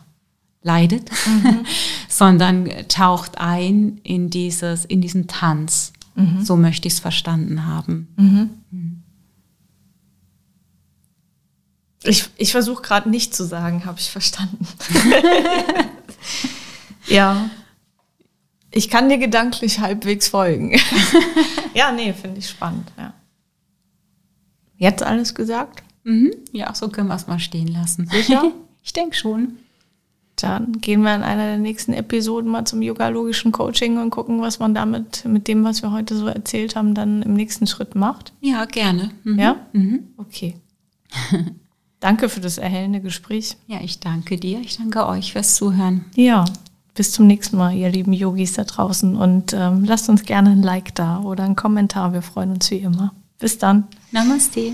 [0.63, 1.65] leidet, mhm.
[2.09, 5.93] sondern taucht ein in dieses, in diesen Tanz.
[6.15, 6.43] Mhm.
[6.43, 8.09] So möchte ich es verstanden haben.
[8.17, 8.49] Mhm.
[8.71, 9.03] mhm.
[12.03, 14.67] Ich, ich versuche gerade nicht zu sagen, habe ich verstanden.
[17.07, 17.49] ja.
[18.71, 20.73] Ich kann dir gedanklich halbwegs folgen.
[21.73, 22.91] ja, nee, finde ich spannend.
[22.97, 23.13] Ja.
[24.77, 25.83] Jetzt alles gesagt?
[26.03, 26.33] Mhm.
[26.51, 28.09] Ja, so können wir es mal stehen lassen.
[28.09, 28.51] Sicher?
[28.83, 29.57] ich denke schon.
[30.37, 34.57] Dann gehen wir in einer der nächsten Episoden mal zum yogalogischen Coaching und gucken, was
[34.57, 38.33] man damit, mit dem, was wir heute so erzählt haben, dann im nächsten Schritt macht.
[38.41, 39.11] Ja, gerne.
[39.23, 39.39] Mhm.
[39.39, 39.67] Ja?
[39.73, 40.07] Mhm.
[40.17, 40.55] Okay.
[42.01, 43.55] Danke für das erhellende Gespräch.
[43.67, 44.59] Ja, ich danke dir.
[44.59, 46.03] Ich danke euch fürs Zuhören.
[46.15, 46.43] Ja,
[46.93, 49.15] bis zum nächsten Mal, ihr lieben Yogis da draußen.
[49.15, 52.11] Und ähm, lasst uns gerne ein Like da oder einen Kommentar.
[52.11, 53.13] Wir freuen uns wie immer.
[53.39, 53.87] Bis dann.
[54.11, 54.73] Namaste.